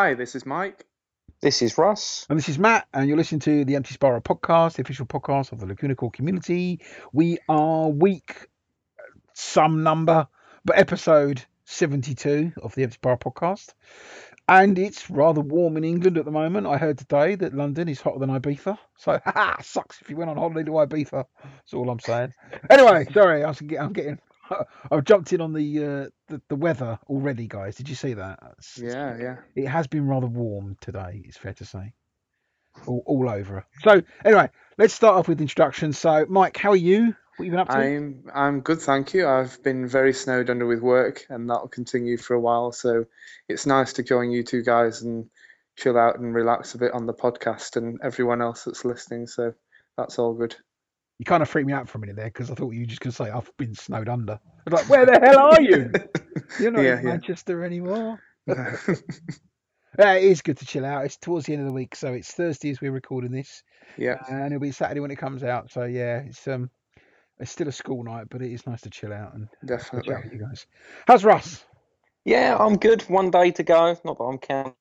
Hi, 0.00 0.14
this 0.14 0.36
is 0.36 0.46
Mike. 0.46 0.86
This 1.40 1.60
is 1.60 1.76
Russ. 1.76 2.24
And 2.30 2.38
this 2.38 2.48
is 2.48 2.56
Matt, 2.56 2.86
and 2.94 3.08
you're 3.08 3.16
listening 3.16 3.40
to 3.40 3.64
the 3.64 3.74
Empty 3.74 3.94
Spiral 3.94 4.20
podcast, 4.20 4.74
the 4.76 4.82
official 4.82 5.06
podcast 5.06 5.50
of 5.50 5.58
the 5.58 5.66
Lacuna 5.66 5.96
Coil 5.96 6.10
community. 6.10 6.78
We 7.12 7.38
are 7.48 7.88
week 7.88 8.46
some 9.34 9.82
number, 9.82 10.28
but 10.64 10.78
episode 10.78 11.44
72 11.64 12.52
of 12.62 12.76
the 12.76 12.84
Empty 12.84 12.94
Spiral 12.94 13.18
podcast. 13.18 13.74
And 14.48 14.78
it's 14.78 15.10
rather 15.10 15.40
warm 15.40 15.76
in 15.76 15.82
England 15.82 16.16
at 16.16 16.24
the 16.24 16.30
moment. 16.30 16.68
I 16.68 16.76
heard 16.76 16.98
today 16.98 17.34
that 17.34 17.52
London 17.52 17.88
is 17.88 18.00
hotter 18.00 18.20
than 18.20 18.30
Ibiza. 18.30 18.78
So, 18.98 19.18
haha, 19.24 19.60
sucks 19.62 20.00
if 20.00 20.08
you 20.10 20.16
went 20.16 20.30
on 20.30 20.36
holiday 20.36 20.62
to 20.62 20.70
Ibiza. 20.70 21.24
That's 21.42 21.74
all 21.74 21.90
I'm 21.90 21.98
saying. 21.98 22.34
Anyway, 22.70 23.08
sorry, 23.12 23.44
I'm 23.44 23.92
getting. 23.92 24.20
I've 24.90 25.04
jumped 25.04 25.32
in 25.32 25.40
on 25.40 25.52
the, 25.52 25.78
uh, 25.84 26.06
the 26.28 26.42
the 26.48 26.56
weather 26.56 26.98
already, 27.08 27.46
guys. 27.46 27.76
Did 27.76 27.88
you 27.88 27.94
see 27.94 28.14
that? 28.14 28.38
It's- 28.58 28.78
Yeah, 28.78 29.16
yeah. 29.18 29.36
it 29.54 29.66
has 29.66 29.86
been 29.86 30.06
rather 30.06 30.26
warm 30.26 30.76
today, 30.80 31.22
it's 31.24 31.36
fair 31.36 31.54
to 31.54 31.64
say. 31.64 31.92
All, 32.86 33.02
all 33.06 33.28
over. 33.28 33.66
So, 33.82 34.02
anyway, 34.24 34.50
let's 34.76 34.94
start 34.94 35.14
off 35.16 35.26
with 35.28 35.40
introductions. 35.40 35.98
So, 35.98 36.26
Mike, 36.28 36.56
how 36.56 36.70
are 36.70 36.76
you? 36.76 37.14
What 37.36 37.44
you 37.44 37.50
been 37.50 37.60
up 37.60 37.68
to? 37.68 37.74
I'm 37.76 38.24
I'm 38.34 38.60
good, 38.60 38.80
thank 38.80 39.14
you. 39.14 39.26
I've 39.28 39.62
been 39.62 39.86
very 39.88 40.12
snowed 40.12 40.50
under 40.50 40.66
with 40.66 40.80
work, 40.80 41.24
and 41.28 41.48
that'll 41.48 41.68
continue 41.68 42.16
for 42.16 42.34
a 42.34 42.40
while. 42.40 42.72
So 42.72 43.06
it's 43.48 43.64
nice 43.66 43.92
to 43.94 44.02
join 44.02 44.30
you 44.32 44.42
two 44.42 44.62
guys 44.62 45.02
and 45.02 45.28
chill 45.76 45.96
out 45.96 46.18
and 46.18 46.34
relax 46.34 46.74
a 46.74 46.78
bit 46.78 46.92
on 46.92 47.06
the 47.06 47.14
podcast 47.14 47.76
and 47.76 48.00
everyone 48.02 48.42
else 48.42 48.64
that's 48.64 48.84
listening. 48.84 49.28
So 49.28 49.54
that's 49.96 50.18
all 50.18 50.34
good. 50.34 50.56
You 51.18 51.24
kind 51.24 51.42
of 51.42 51.48
freaked 51.48 51.66
me 51.66 51.72
out 51.72 51.88
for 51.88 51.98
a 51.98 52.00
minute 52.00 52.16
there 52.16 52.26
because 52.26 52.50
I 52.50 52.54
thought 52.54 52.72
you 52.72 52.80
were 52.80 52.86
just 52.86 53.00
going 53.00 53.12
to 53.12 53.16
say, 53.16 53.30
I've 53.30 53.50
been 53.56 53.74
snowed 53.74 54.08
under. 54.08 54.34
I 54.34 54.38
was 54.70 54.72
like, 54.74 54.88
where 54.88 55.06
the 55.06 55.18
hell 55.20 55.38
are 55.38 55.60
you? 55.60 55.92
You're 56.58 56.72
not 56.72 56.86
Yeah, 56.86 57.00
in 57.00 57.02
yeah. 57.02 57.02
Manchester 57.04 57.64
anymore. 57.64 58.18
Yeah, 59.98 60.14
it 60.14 60.24
is 60.24 60.42
good 60.42 60.58
to 60.58 60.66
chill 60.66 60.84
out. 60.84 61.04
It's 61.04 61.16
towards 61.16 61.46
the 61.46 61.54
end 61.54 61.62
of 61.62 61.68
the 61.68 61.74
week, 61.74 61.96
so 61.96 62.12
it's 62.12 62.32
Thursday 62.32 62.70
as 62.70 62.80
we're 62.80 62.92
recording 62.92 63.32
this, 63.32 63.62
Yeah, 63.98 64.16
and 64.28 64.46
it'll 64.46 64.60
be 64.60 64.72
Saturday 64.72 65.00
when 65.00 65.10
it 65.10 65.18
comes 65.18 65.44
out. 65.44 65.70
So, 65.72 65.84
yeah, 65.84 66.18
it's 66.20 66.46
um, 66.48 66.70
it's 67.40 67.50
still 67.52 67.68
a 67.68 67.72
school 67.72 68.04
night, 68.04 68.28
but 68.30 68.42
it 68.42 68.52
is 68.52 68.66
nice 68.66 68.82
to 68.82 68.90
chill 68.90 69.12
out 69.12 69.34
and 69.34 69.48
catch 69.94 70.10
definitely. 70.10 70.16
up 70.16 70.24
with 70.24 70.32
you 70.32 70.40
guys. 70.40 70.66
How's 71.06 71.24
Russ? 71.24 71.64
Yeah, 72.24 72.56
I'm 72.58 72.76
good. 72.78 73.02
One 73.02 73.30
day 73.30 73.50
to 73.52 73.62
go. 73.64 73.96
Not 74.04 74.18
that 74.18 74.24
I'm 74.24 74.38
counting. 74.38 74.74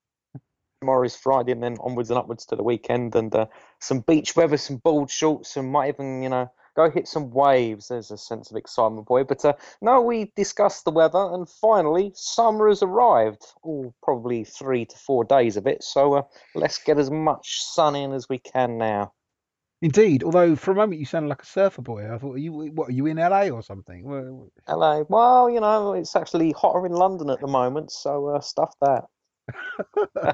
Tomorrow's 0.82 1.16
Friday, 1.16 1.52
and 1.52 1.64
then 1.64 1.78
onwards 1.82 2.12
and 2.12 2.20
upwards 2.20 2.46
to 2.46 2.56
the 2.56 2.64
weekend, 2.64 3.16
and 3.16 3.34
uh, 3.34 3.48
some 3.80 4.02
beach 4.02 4.36
weather, 4.36 4.58
some 4.58 4.78
board 4.78 5.10
shorts, 5.10 5.58
and 5.58 5.72
might 5.72 5.90
even, 5.90 6.22
you 6.22 6.30
know, 6.30 6.52
go 6.76 6.90
hit 6.90 7.08
some 7.08 7.32
waves. 7.32 7.88
There's 7.88 8.12
a 8.12 8.18
sense 8.18 8.52
of 8.52 8.58
excitement, 8.58 9.08
boy. 9.08 9.24
But 9.24 9.44
uh, 9.44 9.54
no, 9.82 10.02
we 10.02 10.32
discussed 10.36 10.86
the 10.86 10.92
weather, 10.92 11.34
and 11.34 11.50
finally, 11.50 12.12
summer 12.14 12.70
has 12.70 12.84
arrived. 12.84 13.44
Oh, 13.66 13.94
probably 14.04 14.44
three 14.44 14.86
to 14.86 14.98
four 14.98 15.24
days 15.24 15.58
of 15.58 15.66
it. 15.66 15.84
So 15.84 16.14
uh, 16.14 16.22
let's 16.54 16.78
get 16.78 17.00
as 17.00 17.10
much 17.10 17.64
sun 17.64 17.96
in 17.96 18.14
as 18.14 18.30
we 18.30 18.38
can 18.38 18.78
now. 18.78 19.14
Indeed, 19.82 20.24
although 20.24 20.56
for 20.56 20.72
a 20.72 20.76
moment 20.76 21.00
you 21.00 21.06
sounded 21.06 21.30
like 21.30 21.44
a 21.44 21.46
surfer 21.46 21.84
boy. 21.84 22.12
I 22.12 22.18
thought, 22.18 22.36
are 22.36 22.40
you 22.40 22.52
what? 22.52 22.90
Are 22.90 22.94
you 22.94 23.06
in 23.06 23.18
LA 23.18 23.50
or 23.50 23.62
something? 23.62 24.50
LA. 24.68 25.04
Well, 25.08 25.50
you 25.50 25.60
know, 25.60 25.94
it's 25.94 26.16
actually 26.16 26.52
hotter 26.52 26.86
in 26.86 26.94
London 26.94 27.30
at 27.30 27.42
the 27.42 27.48
moment, 27.48 27.92
so 27.92 28.28
uh, 28.28 28.40
stuff 28.40 28.74
that. 28.82 29.06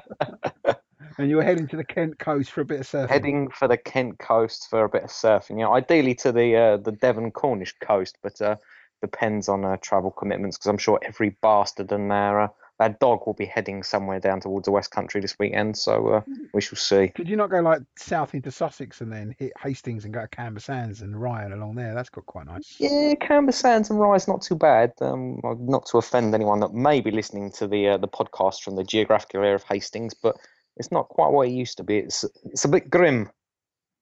and 1.17 1.29
you 1.29 1.35
were 1.35 1.43
heading 1.43 1.67
to 1.67 1.77
the 1.77 1.83
Kent 1.83 2.19
coast 2.19 2.51
for 2.51 2.61
a 2.61 2.65
bit 2.65 2.81
of 2.81 2.87
surfing. 2.87 3.09
heading 3.09 3.49
for 3.49 3.67
the 3.67 3.77
Kent 3.77 4.19
coast 4.19 4.67
for 4.69 4.83
a 4.83 4.89
bit 4.89 5.03
of 5.03 5.09
surfing. 5.09 5.51
You 5.51 5.65
know, 5.65 5.73
ideally 5.73 6.15
to 6.15 6.31
the 6.31 6.55
uh, 6.55 6.77
the 6.77 6.91
Devon 6.91 7.31
Cornish 7.31 7.75
coast, 7.81 8.17
but 8.23 8.41
uh, 8.41 8.55
depends 9.01 9.49
on 9.49 9.65
uh, 9.65 9.77
travel 9.81 10.11
commitments 10.11 10.57
because 10.57 10.69
I'm 10.69 10.77
sure 10.77 10.99
every 11.03 11.37
bastard 11.41 11.91
and 11.91 12.09
their 12.09 12.49
their 12.79 12.89
dog 12.99 13.25
will 13.25 13.33
be 13.33 13.45
heading 13.45 13.83
somewhere 13.83 14.19
down 14.19 14.41
towards 14.41 14.65
the 14.65 14.71
West 14.71 14.91
Country 14.91 15.21
this 15.21 15.37
weekend. 15.39 15.77
So 15.77 16.07
uh, 16.07 16.21
we 16.53 16.61
shall 16.61 16.77
see. 16.77 17.09
Could 17.09 17.29
you 17.29 17.35
not 17.35 17.49
go 17.51 17.59
like 17.61 17.81
south 17.97 18.33
into 18.33 18.51
Sussex 18.51 19.01
and 19.01 19.11
then 19.11 19.35
hit 19.37 19.53
Hastings 19.61 20.05
and 20.05 20.13
go 20.13 20.21
to 20.21 20.27
Camber 20.27 20.59
Sands 20.59 21.01
and 21.01 21.19
Ryan 21.19 21.53
along 21.53 21.75
there? 21.75 21.93
That's 21.93 22.09
got 22.09 22.25
quite 22.25 22.47
nice. 22.47 22.75
Yeah, 22.79 23.13
Camber 23.21 23.51
Sands 23.51 23.89
and 23.89 23.99
Rye's 23.99 24.27
not 24.27 24.41
too 24.41 24.55
bad. 24.55 24.91
Um, 25.01 25.39
not 25.59 25.85
to 25.87 25.97
offend 25.99 26.33
anyone 26.33 26.59
that 26.61 26.73
may 26.73 26.99
be 26.99 27.11
listening 27.11 27.51
to 27.53 27.67
the 27.67 27.89
uh, 27.89 27.97
the 27.97 28.07
podcast 28.07 28.63
from 28.63 28.75
the 28.75 28.83
geographical 28.83 29.41
area 29.41 29.55
of 29.55 29.63
Hastings, 29.63 30.13
but 30.13 30.35
it's 30.77 30.91
not 30.91 31.09
quite 31.09 31.31
what 31.31 31.47
it 31.47 31.51
used 31.51 31.77
to 31.77 31.83
be. 31.83 31.99
It's 31.99 32.25
it's 32.45 32.65
a 32.65 32.69
bit 32.69 32.89
grim, 32.89 33.29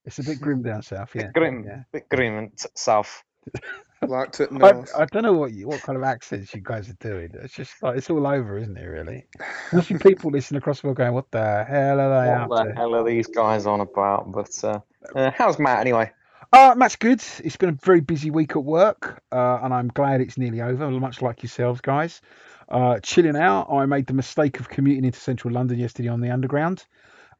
It's 0.05 0.19
a 0.19 0.23
bit 0.23 0.39
grim 0.39 0.61
down 0.63 0.81
south, 0.81 1.13
yeah. 1.13 1.23
bit 1.23 1.33
grim, 1.33 1.65
Yeah. 1.67 1.83
bit 1.91 2.07
grim 2.09 2.37
and 2.37 2.57
t- 2.57 2.69
south. 4.01 4.09
Like 4.09 4.31
to 4.33 4.47
I. 4.61 5.03
I 5.03 5.05
don't 5.05 5.23
know 5.23 5.33
what 5.33 5.53
you, 5.53 5.67
what 5.67 5.81
kind 5.81 5.97
of 5.97 6.03
accents 6.03 6.53
you 6.53 6.61
guys 6.61 6.89
are 6.89 6.97
doing. 6.99 7.31
It's 7.33 7.53
just 7.53 7.81
like 7.83 7.97
it's 7.97 8.09
all 8.09 8.25
over, 8.27 8.57
isn't 8.57 8.77
it? 8.77 8.85
Really. 8.85 9.25
There's 9.71 9.87
some 9.87 9.99
people 9.99 10.31
listening 10.33 10.57
across 10.57 10.81
the 10.81 10.87
world 10.87 10.97
going, 10.97 11.13
"What 11.13 11.31
the 11.31 11.63
hell 11.63 11.99
are 11.99 12.25
they 12.25 12.31
What 12.31 12.41
up 12.41 12.53
the 12.53 12.63
to?" 12.73 12.75
hell 12.75 12.95
are 12.95 13.03
these 13.03 13.27
guys 13.27 13.65
on 13.65 13.81
about? 13.81 14.31
But 14.31 14.63
uh, 14.63 14.79
uh, 15.15 15.31
how's 15.35 15.59
Matt 15.59 15.79
anyway? 15.81 16.11
Uh, 16.53 16.73
Matt's 16.75 16.97
good. 16.97 17.23
It's 17.43 17.57
been 17.57 17.69
a 17.69 17.77
very 17.83 18.01
busy 18.01 18.29
week 18.29 18.51
at 18.51 18.63
work, 18.63 19.23
uh, 19.31 19.59
and 19.63 19.73
I'm 19.73 19.87
glad 19.87 20.19
it's 20.19 20.37
nearly 20.37 20.61
over, 20.61 20.89
much 20.91 21.21
like 21.21 21.43
yourselves, 21.43 21.79
guys. 21.79 22.21
Uh, 22.67 22.99
chilling 22.99 23.37
out. 23.37 23.67
I 23.71 23.85
made 23.85 24.07
the 24.07 24.13
mistake 24.13 24.59
of 24.59 24.69
commuting 24.69 25.05
into 25.05 25.19
central 25.19 25.53
London 25.53 25.77
yesterday 25.79 26.09
on 26.09 26.21
the 26.21 26.29
underground. 26.31 26.85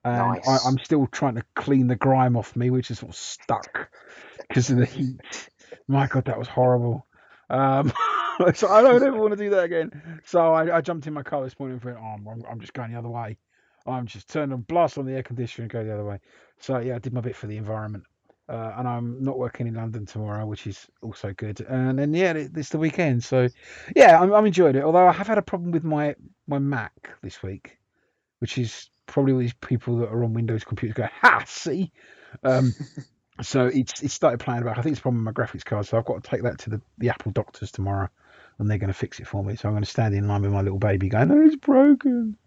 And 0.03 0.33
Nice. 0.35 0.47
I, 0.47 0.67
I'm 0.67 0.77
still 0.79 1.07
trying 1.07 1.35
to 1.35 1.43
clean 1.55 1.87
the 1.87 1.95
grime 1.95 2.35
off 2.35 2.55
me, 2.55 2.69
which 2.69 2.89
is 2.89 2.99
sort 2.99 3.11
of 3.11 3.15
stuck 3.15 3.89
because 4.47 4.69
of 4.69 4.77
the 4.77 4.85
heat. 4.87 5.49
My 5.87 6.07
God, 6.07 6.25
that 6.25 6.37
was 6.39 6.47
horrible. 6.47 7.07
Um, 7.49 7.91
so 8.53 8.69
I 8.69 8.81
don't 8.81 9.03
ever 9.03 9.17
want 9.17 9.31
to 9.31 9.37
do 9.37 9.49
that 9.51 9.65
again. 9.65 10.21
So 10.25 10.53
I, 10.53 10.77
I 10.77 10.81
jumped 10.81 11.07
in 11.07 11.13
my 11.13 11.23
car 11.23 11.43
this 11.43 11.59
morning 11.59 11.75
and 11.77 11.85
went, 11.85 11.97
oh, 11.99 12.31
I'm, 12.31 12.43
I'm 12.49 12.59
just 12.59 12.73
going 12.73 12.91
the 12.91 12.99
other 12.99 13.09
way. 13.09 13.37
I'm 13.87 14.05
just 14.05 14.29
turning 14.29 14.53
on 14.53 14.61
blast 14.61 14.97
on 14.97 15.05
the 15.05 15.13
air 15.13 15.23
conditioner 15.23 15.63
and 15.63 15.71
go 15.71 15.83
the 15.83 15.93
other 15.93 16.05
way. 16.05 16.19
So 16.59 16.79
yeah, 16.79 16.95
I 16.95 16.99
did 16.99 17.13
my 17.13 17.21
bit 17.21 17.35
for 17.35 17.47
the 17.47 17.57
environment. 17.57 18.03
Uh, 18.49 18.73
and 18.77 18.87
I'm 18.87 19.23
not 19.23 19.39
working 19.39 19.67
in 19.67 19.75
London 19.75 20.05
tomorrow, 20.05 20.45
which 20.45 20.67
is 20.67 20.87
also 21.01 21.33
good. 21.33 21.61
And 21.61 21.97
then 21.99 22.13
yeah, 22.13 22.33
it- 22.33 22.51
it's 22.57 22.69
the 22.69 22.79
weekend, 22.79 23.23
so 23.23 23.47
yeah, 23.95 24.19
I'm, 24.19 24.33
I'm 24.33 24.45
enjoying 24.45 24.75
it. 24.75 24.83
Although 24.83 25.07
I 25.07 25.13
have 25.13 25.27
had 25.27 25.37
a 25.37 25.41
problem 25.43 25.71
with 25.71 25.83
my 25.85 26.15
my 26.47 26.59
Mac 26.59 26.93
this 27.23 27.41
week, 27.41 27.77
which 28.39 28.57
is 28.57 28.89
probably 29.05 29.33
all 29.33 29.39
these 29.39 29.53
people 29.53 29.97
that 29.99 30.09
are 30.09 30.23
on 30.23 30.33
Windows 30.33 30.63
computers 30.65 30.95
go, 30.95 31.07
ha, 31.21 31.43
see. 31.47 31.91
Um, 32.43 32.75
so 33.41 33.67
it's 33.67 34.01
it 34.01 34.11
started 34.11 34.39
playing 34.39 34.61
about. 34.61 34.77
I 34.77 34.81
think 34.81 34.93
it's 34.93 34.99
a 34.99 35.03
problem 35.03 35.25
with 35.25 35.35
my 35.35 35.43
graphics 35.43 35.65
card, 35.65 35.85
so 35.85 35.97
I've 35.97 36.05
got 36.05 36.23
to 36.23 36.29
take 36.29 36.43
that 36.43 36.59
to 36.59 36.69
the, 36.71 36.81
the 36.97 37.09
Apple 37.09 37.31
doctors 37.31 37.71
tomorrow, 37.71 38.09
and 38.57 38.69
they're 38.69 38.77
going 38.77 38.87
to 38.87 38.93
fix 38.93 39.19
it 39.19 39.27
for 39.27 39.43
me. 39.43 39.55
So 39.55 39.67
I'm 39.67 39.73
going 39.73 39.83
to 39.83 39.89
stand 39.89 40.15
in 40.15 40.27
line 40.27 40.41
with 40.41 40.51
my 40.51 40.61
little 40.61 40.79
baby, 40.79 41.09
going, 41.09 41.29
"No, 41.29 41.41
it's 41.41 41.55
broken. 41.55 42.37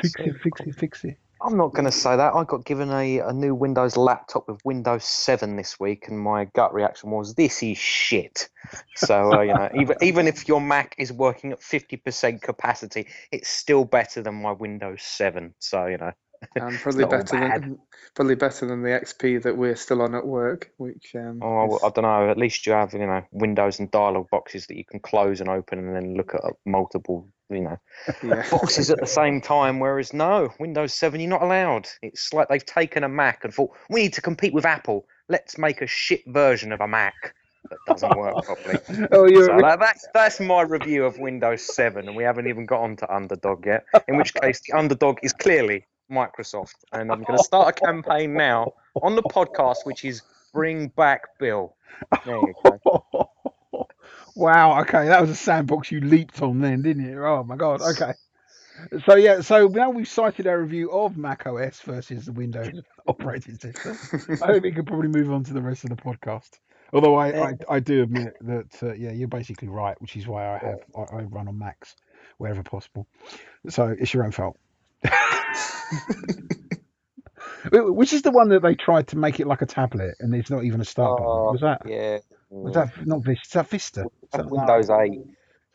Fix 0.00 0.14
it, 0.18 0.36
fix 0.42 0.60
it, 0.60 0.74
fix 0.74 1.04
it." 1.04 1.18
I'm 1.42 1.56
not 1.56 1.72
going 1.72 1.86
to 1.86 1.92
say 1.92 2.16
that. 2.16 2.34
I 2.34 2.44
got 2.44 2.66
given 2.66 2.90
a, 2.90 3.20
a 3.20 3.32
new 3.32 3.54
Windows 3.54 3.96
laptop 3.96 4.46
with 4.46 4.62
Windows 4.62 5.04
7 5.04 5.56
this 5.56 5.80
week, 5.80 6.08
and 6.08 6.20
my 6.20 6.44
gut 6.44 6.74
reaction 6.74 7.10
was, 7.10 7.34
"This 7.34 7.62
is 7.62 7.78
shit." 7.78 8.48
So 8.96 9.32
uh, 9.32 9.40
you 9.40 9.54
know, 9.54 9.70
even 9.74 9.96
even 10.02 10.26
if 10.26 10.46
your 10.46 10.60
Mac 10.60 10.94
is 10.98 11.12
working 11.12 11.52
at 11.52 11.60
50% 11.60 12.42
capacity, 12.42 13.06
it's 13.32 13.48
still 13.48 13.84
better 13.84 14.22
than 14.22 14.34
my 14.34 14.52
Windows 14.52 15.02
7. 15.02 15.54
So 15.58 15.86
you 15.86 15.96
know, 15.96 16.12
And 16.56 16.78
probably 16.80 17.04
better 17.04 17.38
than 17.38 17.78
probably 18.14 18.34
better 18.34 18.66
than 18.66 18.82
the 18.82 18.90
XP 18.90 19.42
that 19.42 19.56
we're 19.56 19.76
still 19.76 20.02
on 20.02 20.14
at 20.14 20.26
work, 20.26 20.72
which 20.78 21.12
um, 21.14 21.40
oh, 21.42 21.76
is- 21.76 21.82
I 21.82 21.90
don't 21.90 22.04
know. 22.04 22.30
At 22.30 22.38
least 22.38 22.66
you 22.66 22.72
have 22.72 22.92
you 22.92 23.00
know 23.00 23.22
Windows 23.32 23.78
and 23.78 23.90
dialog 23.90 24.28
boxes 24.30 24.66
that 24.66 24.76
you 24.76 24.84
can 24.84 25.00
close 25.00 25.40
and 25.40 25.48
open, 25.48 25.78
and 25.78 25.94
then 25.94 26.14
look 26.14 26.34
at 26.34 26.40
multiple 26.64 27.28
you 27.50 27.60
know 27.60 27.76
yeah. 28.22 28.48
boxes 28.50 28.90
at 28.90 29.00
the 29.00 29.06
same 29.06 29.40
time. 29.40 29.80
Whereas 29.80 30.12
no, 30.12 30.52
Windows 30.58 30.94
7, 30.94 31.20
you're 31.20 31.28
not 31.28 31.42
allowed. 31.42 31.88
It's 32.02 32.32
like 32.32 32.48
they've 32.48 32.64
taken 32.64 33.04
a 33.04 33.08
Mac 33.08 33.44
and 33.44 33.52
thought, 33.52 33.72
we 33.88 34.02
need 34.02 34.14
to 34.14 34.22
compete 34.22 34.54
with 34.54 34.64
Apple. 34.64 35.06
Let's 35.28 35.58
make 35.58 35.82
a 35.82 35.86
shit 35.86 36.22
version 36.26 36.72
of 36.72 36.80
a 36.80 36.88
Mac 36.88 37.34
that 37.68 37.78
doesn't 37.86 38.16
work 38.16 38.44
properly. 38.44 38.78
Oh, 39.12 39.26
you're 39.26 39.46
So 39.46 39.58
that, 39.60 39.78
that's 39.78 40.06
that's 40.14 40.40
my 40.40 40.62
review 40.62 41.04
of 41.04 41.18
Windows 41.18 41.62
7, 41.74 42.08
and 42.08 42.16
we 42.16 42.24
haven't 42.24 42.48
even 42.48 42.66
got 42.66 42.80
on 42.80 42.96
to 42.96 43.14
Underdog 43.14 43.66
yet. 43.66 43.84
In 44.08 44.16
which 44.16 44.34
case, 44.34 44.60
the 44.66 44.76
Underdog 44.76 45.18
is 45.22 45.32
clearly 45.32 45.86
Microsoft, 46.10 46.74
and 46.92 47.10
I'm 47.10 47.22
going 47.22 47.38
to 47.38 47.44
start 47.44 47.68
a 47.68 47.72
campaign 47.86 48.34
now 48.34 48.72
on 49.02 49.16
the 49.16 49.22
podcast, 49.22 49.78
which 49.84 50.04
is 50.04 50.22
Bring 50.52 50.88
Back 50.88 51.38
Bill. 51.38 51.74
You 52.26 52.54
wow. 54.34 54.80
Okay, 54.80 55.06
that 55.06 55.20
was 55.20 55.30
a 55.30 55.36
sandbox 55.36 55.90
you 55.90 56.00
leaped 56.00 56.42
on 56.42 56.60
then, 56.60 56.82
didn't 56.82 57.06
it? 57.06 57.16
Oh 57.16 57.44
my 57.44 57.56
god. 57.56 57.80
Okay. 57.82 58.12
So 59.04 59.14
yeah, 59.16 59.42
so 59.42 59.66
now 59.66 59.90
we've 59.90 60.08
cited 60.08 60.46
our 60.46 60.58
review 60.58 60.90
of 60.90 61.16
Mac 61.16 61.46
OS 61.46 61.80
versus 61.80 62.24
the 62.24 62.32
Windows 62.32 62.80
operating 63.06 63.58
system. 63.58 63.98
I 64.42 64.52
think 64.52 64.62
we 64.62 64.72
could 64.72 64.86
probably 64.86 65.08
move 65.08 65.30
on 65.30 65.44
to 65.44 65.52
the 65.52 65.60
rest 65.60 65.84
of 65.84 65.90
the 65.90 65.96
podcast. 65.96 66.58
Although 66.92 67.14
I, 67.14 67.50
I, 67.50 67.54
I 67.68 67.80
do 67.80 68.02
admit 68.02 68.34
that 68.40 68.82
uh, 68.82 68.94
yeah, 68.94 69.12
you're 69.12 69.28
basically 69.28 69.68
right, 69.68 70.00
which 70.00 70.16
is 70.16 70.26
why 70.26 70.54
I 70.54 70.58
have 70.58 70.78
I, 70.96 71.16
I 71.16 71.22
run 71.22 71.46
on 71.46 71.58
Macs 71.58 71.94
wherever 72.38 72.62
possible. 72.62 73.06
So 73.68 73.94
it's 73.98 74.14
your 74.14 74.24
own 74.24 74.32
fault. 74.32 74.56
Wh- 77.72 77.94
Which 77.94 78.12
is 78.12 78.22
the 78.22 78.30
one 78.30 78.48
that 78.50 78.62
they 78.62 78.74
tried 78.74 79.08
to 79.08 79.18
make 79.18 79.40
it 79.40 79.46
like 79.46 79.62
a 79.62 79.66
tablet, 79.66 80.14
and 80.20 80.34
it's 80.34 80.50
not 80.50 80.64
even 80.64 80.80
a 80.80 80.84
start 80.84 81.18
button. 81.18 81.26
Oh, 81.30 81.52
Was 81.52 81.60
that? 81.60 81.82
yeah. 81.86 82.18
Was 82.50 82.74
that 82.74 83.06
not 83.06 83.22
Vista? 83.24 83.42
Is 83.44 83.52
that 83.52 83.70
Vista? 83.70 84.00
Like 84.02 84.10
that. 84.32 84.46
Windows 84.50 84.90
8. 84.90 85.20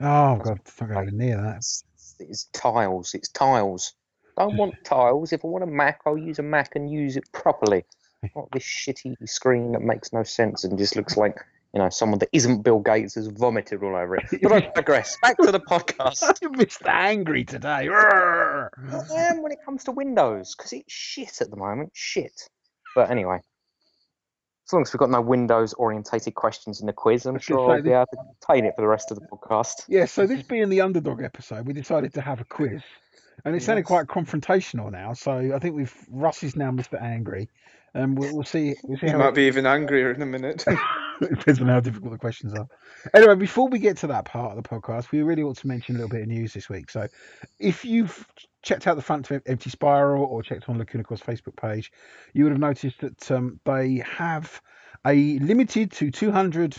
Oh 0.01 0.35
god, 0.37 0.59
don't 0.79 0.89
go 0.91 1.03
near 1.11 1.41
that. 1.41 1.57
It's, 1.57 1.83
it's 2.19 2.43
tiles. 2.53 3.13
It's 3.13 3.29
tiles. 3.29 3.93
Don't 4.37 4.57
want 4.57 4.75
tiles. 4.83 5.31
If 5.31 5.45
I 5.45 5.47
want 5.47 5.63
a 5.63 5.67
Mac, 5.67 6.01
I'll 6.05 6.17
use 6.17 6.39
a 6.39 6.43
Mac 6.43 6.75
and 6.75 6.91
use 6.91 7.15
it 7.17 7.31
properly. 7.31 7.85
Not 8.35 8.49
this 8.51 8.63
shitty 8.63 9.15
screen 9.25 9.71
that 9.73 9.81
makes 9.81 10.11
no 10.11 10.23
sense 10.23 10.63
and 10.63 10.77
just 10.77 10.95
looks 10.95 11.15
like 11.15 11.37
you 11.75 11.81
know 11.81 11.89
someone 11.89 12.19
that 12.19 12.29
isn't 12.31 12.61
Bill 12.63 12.79
Gates 12.79 13.15
has 13.15 13.27
vomited 13.27 13.83
all 13.83 13.95
over 13.95 14.15
it. 14.15 14.23
But 14.41 14.51
I 14.53 14.71
digress. 14.75 15.17
Back 15.21 15.37
to 15.39 15.51
the 15.51 15.59
podcast. 15.59 16.21
Mr. 16.41 16.87
Angry 16.87 17.43
today. 17.43 17.89
I 17.91 18.69
am 19.13 19.41
when 19.43 19.51
it 19.51 19.59
comes 19.65 19.83
to 19.83 19.91
Windows 19.91 20.55
because 20.55 20.71
it's 20.71 20.91
shit 20.91 21.41
at 21.41 21.49
the 21.49 21.57
moment. 21.57 21.91
Shit. 21.93 22.31
But 22.95 23.11
anyway, 23.11 23.39
as 24.65 24.73
long 24.73 24.83
as 24.83 24.93
we've 24.93 24.99
got 24.99 25.09
no 25.09 25.19
Windows 25.19 25.73
orientated 25.73 26.33
questions 26.33 26.79
in 26.79 26.87
the 26.87 26.93
quiz, 26.93 27.25
I'm 27.25 27.37
sure 27.39 27.57
gonna 27.57 27.73
I'll 27.73 27.83
be 27.83 27.91
able 27.91 28.05
to 28.05 28.17
contain 28.47 28.63
it 28.65 28.73
for 28.77 28.81
the 28.81 28.87
rest 28.87 29.11
of 29.11 29.19
the 29.19 29.25
podcast. 29.27 29.83
Yeah, 29.89 30.05
so 30.05 30.25
this 30.25 30.43
being 30.43 30.69
the 30.69 30.79
underdog 30.79 31.21
episode, 31.21 31.67
we 31.67 31.73
decided 31.73 32.13
to 32.13 32.21
have 32.21 32.39
a 32.39 32.45
quiz. 32.45 32.81
And 33.43 33.53
it's 33.53 33.65
sounding 33.65 33.83
Yes. 33.83 33.87
quite 33.87 34.07
confrontational 34.07 34.89
now, 34.89 35.11
so 35.11 35.33
I 35.53 35.59
think 35.59 35.75
we've 35.75 35.93
Russ 36.09 36.41
is 36.41 36.55
now 36.55 36.71
Mr. 36.71 36.99
Angry, 37.01 37.49
and 37.93 38.17
we'll, 38.17 38.33
we'll 38.33 38.43
see. 38.45 38.75
We'll 38.85 38.97
see 38.97 39.07
You 39.07 39.11
how 39.11 39.17
might 39.17 39.35
be 39.35 39.43
even 39.43 39.65
angrier 39.65 40.11
in 40.13 40.21
a 40.21 40.25
minute. 40.25 40.63
it 41.21 41.37
depends 41.39 41.61
on 41.61 41.67
how 41.67 41.79
difficult 41.79 42.11
the 42.11 42.17
questions 42.17 42.53
are. 42.53 42.67
Anyway, 43.13 43.35
before 43.35 43.67
we 43.67 43.79
get 43.79 43.97
to 43.97 44.07
that 44.07 44.25
part 44.25 44.57
of 44.57 44.61
the 44.61 44.67
podcast, 44.67 45.11
we 45.11 45.21
really 45.21 45.43
ought 45.43 45.57
to 45.57 45.67
mention 45.67 45.95
a 45.95 45.99
little 45.99 46.09
bit 46.09 46.21
of 46.21 46.27
news 46.27 46.53
this 46.53 46.69
week. 46.69 46.89
So, 46.89 47.07
if 47.59 47.85
you've 47.85 48.25
checked 48.63 48.87
out 48.87 48.95
the 48.95 49.01
front 49.01 49.29
of 49.31 49.41
Empty 49.45 49.69
Spiral 49.69 50.25
or 50.25 50.41
checked 50.41 50.67
on 50.69 50.77
Lacuna 50.77 51.03
Coil's 51.03 51.21
Facebook 51.21 51.55
page, 51.55 51.91
you 52.33 52.43
would 52.43 52.51
have 52.51 52.59
noticed 52.59 52.99
that 53.01 53.31
um, 53.31 53.59
they 53.65 53.97
have 53.97 54.61
a 55.05 55.39
limited 55.39 55.91
to 55.93 56.11
200. 56.11 56.75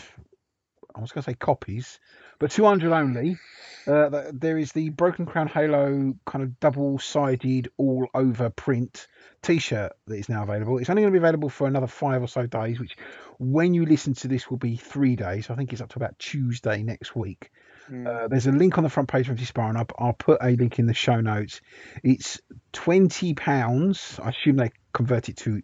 I 0.94 1.00
was 1.00 1.12
going 1.12 1.22
to 1.22 1.30
say 1.30 1.34
copies, 1.34 2.00
but 2.38 2.50
200 2.50 2.92
only. 2.92 3.38
Uh, 3.86 4.32
there 4.32 4.58
is 4.58 4.72
the 4.72 4.88
Broken 4.88 5.26
Crown 5.26 5.46
Halo 5.46 6.14
kind 6.26 6.42
of 6.42 6.58
double-sided, 6.58 7.70
all-over 7.76 8.50
print 8.50 9.06
T-shirt 9.42 9.92
that 10.08 10.16
is 10.16 10.28
now 10.28 10.42
available. 10.42 10.78
It's 10.78 10.90
only 10.90 11.02
going 11.02 11.12
to 11.12 11.20
be 11.20 11.22
available 11.22 11.48
for 11.48 11.68
another 11.68 11.86
five 11.86 12.20
or 12.20 12.26
so 12.26 12.46
days, 12.46 12.80
which 12.80 12.96
when 13.38 13.74
you 13.74 13.86
listen 13.86 14.14
to 14.14 14.28
this 14.28 14.50
will 14.50 14.56
be 14.56 14.76
three 14.76 15.14
days. 15.14 15.50
I 15.50 15.54
think 15.54 15.72
it's 15.72 15.80
up 15.80 15.90
to 15.90 15.98
about 15.98 16.18
Tuesday 16.18 16.82
next 16.82 17.14
week. 17.14 17.52
Mm. 17.88 18.06
Uh, 18.06 18.26
there's 18.26 18.48
a 18.48 18.52
link 18.52 18.76
on 18.76 18.82
the 18.82 18.90
front 18.90 19.08
page 19.08 19.28
of 19.28 19.40
Spiral, 19.46 19.70
and 19.70 19.78
I'll, 19.78 20.06
I'll 20.06 20.12
put 20.12 20.38
a 20.42 20.50
link 20.50 20.80
in 20.80 20.86
the 20.86 20.94
show 20.94 21.20
notes. 21.20 21.60
It's 22.02 22.40
twenty 22.72 23.34
pounds. 23.34 24.18
I 24.20 24.30
assume 24.30 24.56
they 24.56 24.72
convert 24.92 25.28
it 25.28 25.36
to 25.38 25.62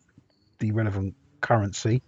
the 0.60 0.70
relevant 0.70 1.16
currency. 1.42 2.02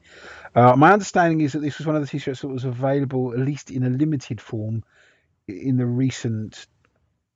Uh, 0.55 0.75
my 0.77 0.93
understanding 0.93 1.41
is 1.43 1.53
that 1.53 1.61
this 1.61 1.79
was 1.79 1.87
one 1.87 1.97
of 1.97 2.03
the 2.03 2.09
t-shirts 2.09 2.41
that 2.41 2.49
was 2.49 2.65
available, 2.65 3.33
at 3.33 3.41
least 3.41 3.71
in 3.71 3.83
a 3.83 3.91
limited 3.91 4.41
form, 4.41 4.83
in 5.47 5.77
the 5.77 5.87
recent 5.87 6.67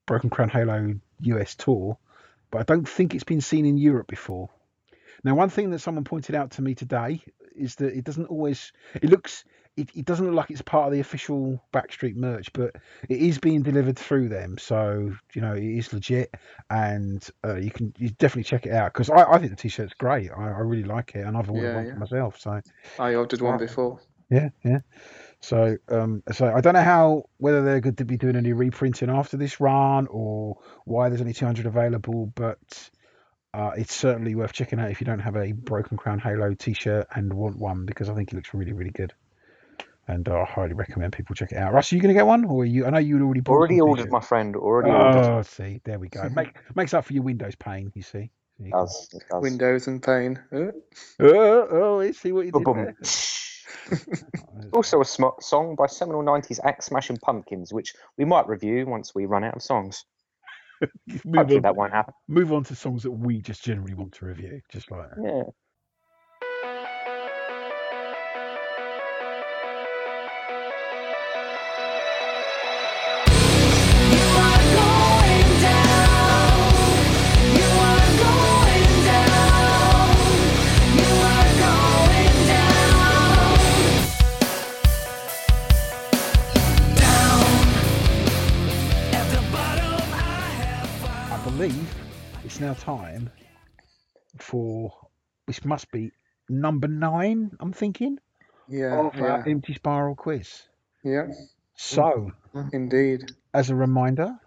Broken 0.07 0.31
Crown 0.31 0.49
Halo 0.49 0.95
US 1.21 1.55
tour, 1.55 1.99
but 2.51 2.61
I 2.61 2.63
don't 2.63 2.89
think 2.89 3.15
it's 3.15 3.25
been 3.25 3.43
seen 3.43 3.67
in 3.67 3.77
Europe 3.77 4.07
before. 4.07 4.49
Now, 5.23 5.35
one 5.35 5.51
thing 5.51 5.71
that 5.71 5.81
someone 5.81 6.05
pointed 6.05 6.35
out 6.35 6.53
to 6.53 6.63
me 6.63 6.75
today 6.75 7.23
is 7.55 7.75
that 7.77 7.95
it 7.95 8.05
doesn't 8.05 8.27
always. 8.27 8.73
It 8.95 9.11
looks. 9.11 9.45
It, 9.79 9.91
it 9.95 10.05
doesn't 10.05 10.27
look 10.27 10.35
like 10.35 10.51
it's 10.51 10.63
part 10.63 10.87
of 10.87 10.93
the 10.93 11.01
official 11.01 11.63
Backstreet 11.73 12.17
merch, 12.17 12.53
but 12.53 12.77
it 13.09 13.21
is 13.21 13.39
being 13.39 13.63
delivered 13.63 13.99
through 13.99 14.29
them. 14.29 14.59
So 14.59 15.13
you 15.35 15.41
know 15.41 15.55
it 15.55 15.63
is 15.63 15.93
legit, 15.93 16.35
and 16.69 17.27
uh, 17.45 17.57
you 17.57 17.71
can 17.71 17.95
you 17.99 18.11
definitely 18.11 18.45
check 18.45 18.67
it 18.67 18.73
out 18.73 18.93
because 18.93 19.11
I, 19.11 19.23
I 19.25 19.39
think 19.39 19.51
the 19.51 19.57
t-shirt's 19.57 19.95
great. 19.95 20.31
I, 20.31 20.47
I 20.49 20.61
really 20.61 20.85
like 20.85 21.13
it, 21.15 21.25
and 21.27 21.37
I've 21.37 21.51
ordered 21.51 21.69
Yeah, 21.69 21.77
one 21.77 21.87
yeah. 21.87 21.93
for 21.93 21.99
myself. 21.99 22.41
So 22.41 22.61
I 22.99 23.15
ordered 23.15 23.41
one 23.41 23.59
before. 23.59 24.01
yeah, 24.31 24.51
yeah. 24.65 24.81
So, 25.41 25.77
um, 25.89 26.23
so 26.33 26.53
I 26.53 26.61
don't 26.61 26.75
know 26.75 26.83
how 26.83 27.25
whether 27.37 27.63
they're 27.63 27.81
going 27.81 27.97
to 27.97 28.05
be 28.05 28.17
doing 28.17 28.37
any 28.37 28.53
reprinting 28.53 29.11
after 29.11 29.37
this 29.37 29.61
run 29.61 30.09
or 30.11 30.59
why 30.85 31.09
there's 31.09 31.21
only 31.21 31.33
200 31.33 31.67
available, 31.67 32.33
but 32.35 32.91
uh, 33.55 33.71
it's 33.77 33.95
certainly 33.95 34.35
worth 34.35 34.53
checking 34.53 34.81
out 34.81 34.91
if 34.91 35.01
you 35.01 35.05
don't 35.05 35.21
have 35.21 35.37
a 35.37 35.53
Broken 35.53 35.97
Crown 35.97 36.19
Halo 36.19 36.55
T-shirt 36.55 37.07
and 37.15 37.33
want 37.33 37.57
one 37.57 37.87
because 37.87 38.09
I 38.11 38.15
think 38.15 38.33
it 38.33 38.37
looks 38.37 38.53
really, 38.53 38.73
really 38.73 38.91
good. 38.91 39.13
And 40.09 40.27
uh, 40.29 40.41
I 40.41 40.45
highly 40.47 40.73
recommend 40.73 41.13
people 41.13 41.35
check 41.35 41.53
it 41.53 41.59
out. 41.59 41.73
Russ, 41.75 41.93
are 41.93 41.97
you 41.97 42.01
going 42.03 42.15
to 42.15 42.19
get 42.19 42.27
one, 42.27 42.45
or 42.47 42.63
are 42.63 42.65
you? 42.65 42.87
I 42.87 42.91
know 42.91 42.99
you'd 42.99 43.21
already 43.23 43.41
bought 43.41 43.53
Already 43.53 43.81
one 43.81 43.91
ordered, 43.91 44.03
t-shirt. 44.05 44.13
my 44.13 44.21
friend. 44.21 44.57
Already 44.57 44.91
ordered. 44.91 45.19
Oh, 45.39 45.43
see, 45.43 45.81
there 45.85 45.99
we 45.99 46.09
go. 46.09 46.29
Make, 46.35 46.57
makes 46.75 46.95
up 46.95 47.05
for 47.05 47.13
your 47.13 47.23
Windows 47.25 47.55
pain, 47.57 47.93
you 47.95 48.01
see. 48.03 48.31
There 48.59 48.69
you. 48.69 48.73
Does, 48.73 49.11
it 49.13 49.23
does. 49.31 49.43
Windows 49.43 49.87
and 49.87 50.03
pain. 50.03 50.41
Uh, 50.51 50.73
Oh, 51.21 51.69
oh, 51.71 51.97
let's 51.99 52.19
see 52.19 52.33
what 52.33 52.47
you 52.47 52.53
did 52.53 52.65
Boom. 52.65 52.77
there. 52.77 52.97
Also, 54.73 55.01
a 55.01 55.05
sm- 55.05 55.25
song 55.41 55.75
by 55.77 55.87
seminal 55.87 56.23
90s 56.23 56.59
Axe 56.65 56.87
Smashing 56.87 57.17
Pumpkins, 57.19 57.73
which 57.73 57.95
we 58.19 58.25
might 58.25 58.47
review 58.49 58.87
once 58.87 59.15
we 59.15 59.27
run 59.27 59.45
out 59.45 59.57
of 59.57 59.63
songs. 59.63 60.05
Move 60.81 61.23
Hopefully, 61.37 61.57
on, 61.57 61.63
that 61.63 61.77
won't 61.77 61.93
happen. 61.93 62.15
move 62.29 62.53
on 62.53 62.65
to 62.65 62.75
songs 62.75 63.03
that 63.03 63.11
we 63.11 63.41
just 63.41 63.65
generally 63.65 63.95
want 63.95 64.13
to 64.15 64.27
review, 64.27 64.61
just 64.71 64.91
like 64.91 65.09
that. 65.11 65.19
Yeah. 65.23 65.43
Found. 91.69 91.87
Believe 91.87 91.95
it's 92.45 92.61
now 92.61 92.75
time 92.75 93.31
for 94.39 94.93
this 95.47 95.65
must 95.65 95.91
be 95.91 96.13
number 96.49 96.89
nine. 96.89 97.51
I'm 97.61 97.73
thinking 97.73 98.19
yeah, 98.69 99.09
of 99.09 99.15
yeah, 99.17 99.23
our 99.23 99.49
empty 99.49 99.75
spiral 99.75 100.15
quiz. 100.15 100.63
yeah, 101.05 101.27
So, 101.77 102.33
indeed. 102.73 103.33
as 103.55 103.71
a 103.71 103.75
reminder, 103.75 104.39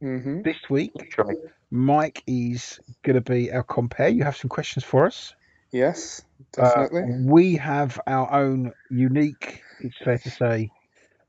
hmm 0.00 0.42
this 0.42 0.56
week 0.70 0.92
Literally. 0.94 1.36
Mike 1.70 2.22
is 2.26 2.80
going 3.02 3.14
to 3.14 3.20
be 3.20 3.52
our 3.52 3.62
compare. 3.62 4.08
You 4.08 4.24
have 4.24 4.36
some 4.36 4.48
questions 4.48 4.84
for 4.84 5.06
us. 5.06 5.34
Yes, 5.72 6.22
Uh, 6.58 6.86
definitely. 6.86 7.24
we 7.24 7.56
have 7.56 8.00
our 8.06 8.32
own 8.32 8.72
unique, 8.90 9.62
it's 9.80 9.96
fair 10.04 10.18
to 10.18 10.30
say, 10.30 10.70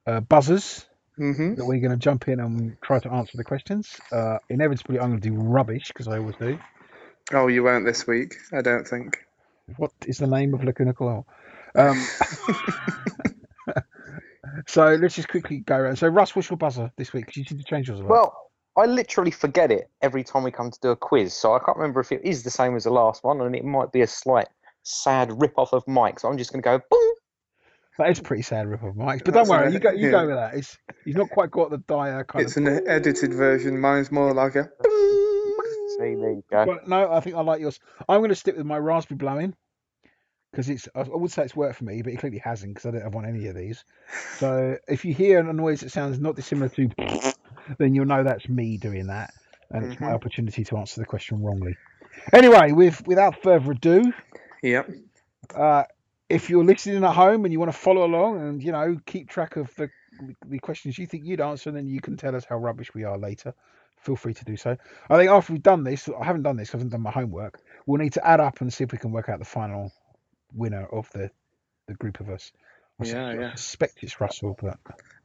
uh, 0.07 0.19
buzzers 0.21 0.85
hmm 1.17 1.53
that 1.55 1.65
we're 1.65 1.79
going 1.79 1.91
to 1.91 1.97
jump 1.97 2.27
in 2.27 2.39
and 2.39 2.77
try 2.81 2.99
to 2.99 3.11
answer 3.11 3.37
the 3.37 3.43
questions. 3.43 3.99
Uh, 4.11 4.37
inevitably, 4.49 4.99
I'm 4.99 5.11
going 5.11 5.21
to 5.21 5.29
do 5.29 5.35
rubbish 5.35 5.87
because 5.87 6.07
I 6.07 6.17
always 6.17 6.35
do. 6.37 6.59
Oh, 7.33 7.47
you 7.47 7.63
won't 7.63 7.85
this 7.85 8.05
week, 8.05 8.35
I 8.53 8.61
don't 8.61 8.87
think. 8.87 9.17
What 9.77 9.91
is 10.05 10.19
the 10.19 10.27
name 10.27 10.53
of 10.53 10.63
Lacuna 10.63 10.93
Coil? 10.93 11.25
Um, 11.75 12.05
so 14.67 14.95
let's 14.95 15.15
just 15.15 15.29
quickly 15.29 15.59
go 15.59 15.75
around. 15.75 15.97
So, 15.97 16.07
Russ, 16.07 16.35
what's 16.35 16.49
your 16.49 16.57
buzzer 16.57 16.91
this 16.97 17.13
week? 17.13 17.27
'Cause 17.27 17.37
you 17.37 17.45
seem 17.45 17.57
to 17.57 17.63
change 17.63 17.87
yours 17.87 17.99
a 17.99 18.03
lot. 18.03 18.09
Well, 18.09 18.41
I 18.77 18.85
literally 18.85 19.31
forget 19.31 19.71
it 19.71 19.89
every 20.01 20.23
time 20.23 20.43
we 20.43 20.51
come 20.51 20.69
to 20.69 20.79
do 20.81 20.89
a 20.89 20.95
quiz, 20.95 21.33
so 21.33 21.55
I 21.55 21.59
can't 21.59 21.77
remember 21.77 21.99
if 21.99 22.11
it 22.11 22.21
is 22.23 22.43
the 22.43 22.51
same 22.51 22.75
as 22.75 22.83
the 22.83 22.91
last 22.91 23.23
one, 23.23 23.41
and 23.41 23.55
it 23.55 23.63
might 23.63 23.91
be 23.91 24.01
a 24.01 24.07
slight 24.07 24.47
sad 24.83 25.41
rip 25.41 25.57
off 25.57 25.73
of 25.73 25.87
Mike. 25.87 26.19
So 26.19 26.29
I'm 26.29 26.37
just 26.37 26.51
going 26.51 26.61
to 26.61 26.69
go 26.69 26.79
boom. 26.91 27.13
That 27.97 28.09
is 28.09 28.19
a 28.19 28.23
pretty 28.23 28.43
sad 28.43 28.67
rip 28.67 28.83
of 28.83 28.95
Mike's, 28.95 29.21
but 29.23 29.33
That's 29.33 29.47
don't 29.49 29.57
worry, 29.57 29.67
an- 29.67 29.73
you 29.73 29.79
go, 29.79 29.91
you 29.91 30.05
yeah. 30.05 30.11
go 30.11 30.25
with 30.27 30.35
that. 30.35 30.53
It's 30.55 30.77
he's 31.05 31.15
not 31.15 31.29
quite 31.29 31.51
got 31.51 31.69
the 31.69 31.77
dire 31.79 32.23
kind 32.23 32.43
It's 32.45 32.57
of. 32.57 32.65
an 32.65 32.87
edited 32.87 33.33
version. 33.33 33.79
Mine's 33.79 34.11
more 34.11 34.33
like 34.33 34.55
a. 34.55 34.63
See, 35.97 36.15
there 36.15 36.31
you 36.31 36.43
go. 36.51 36.65
Well, 36.65 36.79
no, 36.87 37.11
I 37.11 37.19
think 37.21 37.35
I 37.35 37.41
like 37.41 37.61
yours. 37.61 37.79
I'm 38.09 38.19
going 38.19 38.29
to 38.29 38.35
stick 38.35 38.57
with 38.57 38.65
my 38.65 38.77
raspberry 38.77 39.17
blowing 39.17 39.55
because 40.51 40.67
it's. 40.69 40.89
I 40.93 41.03
would 41.07 41.31
say 41.31 41.43
it's 41.43 41.55
worked 41.55 41.77
for 41.77 41.85
me, 41.85 42.01
but 42.01 42.11
it 42.11 42.17
clearly 42.19 42.39
hasn't 42.43 42.73
because 42.73 42.87
I 42.87 42.91
don't 42.91 43.01
have 43.03 43.15
on 43.15 43.25
any 43.25 43.47
of 43.47 43.55
these. 43.55 43.85
So 44.37 44.77
if 44.87 45.05
you 45.05 45.13
hear 45.13 45.39
a 45.47 45.53
noise 45.53 45.81
that 45.81 45.91
sounds 45.91 46.19
not 46.19 46.35
dissimilar 46.35 46.69
to, 46.69 46.89
then 47.77 47.95
you'll 47.95 48.05
know 48.05 48.23
that's 48.23 48.49
me 48.49 48.77
doing 48.77 49.07
that, 49.07 49.33
and 49.71 49.85
it's 49.85 50.01
my 50.01 50.07
Mhm. 50.09 50.15
opportunity 50.15 50.63
to 50.65 50.77
answer 50.77 50.99
the 50.99 51.05
question 51.05 51.41
wrongly. 51.41 51.77
Anyway, 52.33 52.71
with 52.73 53.05
without 53.07 53.41
further 53.41 53.71
ado, 53.71 54.11
Yep. 54.63 54.89
uh, 55.55 55.83
if 56.29 56.49
you're 56.49 56.63
listening 56.63 57.03
at 57.03 57.13
home 57.13 57.45
and 57.45 57.51
you 57.53 57.59
want 57.59 57.71
to 57.71 57.77
follow 57.77 58.03
along 58.05 58.39
and 58.41 58.63
you 58.63 58.71
know 58.71 58.97
keep 59.05 59.29
track 59.29 59.55
of 59.57 59.73
the 59.75 59.89
the 60.47 60.59
questions 60.59 60.97
you 60.97 61.05
think 61.07 61.25
you'd 61.25 61.41
answer, 61.41 61.71
then 61.71 61.87
you 61.87 61.99
can 62.01 62.17
tell 62.17 62.35
us 62.35 62.45
how 62.45 62.57
rubbish 62.57 62.93
we 62.93 63.03
are 63.03 63.17
later. 63.17 63.53
Feel 63.97 64.15
free 64.15 64.33
to 64.33 64.45
do 64.45 64.55
so. 64.55 64.77
I 65.09 65.17
think 65.17 65.29
after 65.31 65.53
we've 65.53 65.63
done 65.63 65.83
this, 65.83 66.07
I 66.09 66.23
haven't 66.25 66.43
done 66.43 66.57
this. 66.57 66.69
I 66.73 66.77
haven't 66.77 66.89
done 66.89 67.01
my 67.01 67.11
homework. 67.11 67.59
We'll 67.85 68.01
need 68.01 68.13
to 68.13 68.25
add 68.25 68.39
up 68.39 68.61
and 68.61 68.71
see 68.71 68.83
if 68.83 68.91
we 68.91 68.97
can 68.97 69.11
work 69.11 69.29
out 69.29 69.39
the 69.39 69.45
final 69.45 69.91
winner 70.53 70.85
of 70.85 71.09
the 71.11 71.31
the 71.87 71.95
group 71.95 72.19
of 72.19 72.29
us. 72.29 72.51
I, 72.99 73.05
Yeah, 73.05 73.11
sus- 73.11 73.15
I 73.15 73.33
yeah. 73.41 73.55
suspect 73.55 73.97
it's 74.03 74.21
Russell, 74.21 74.57
but 74.61 74.77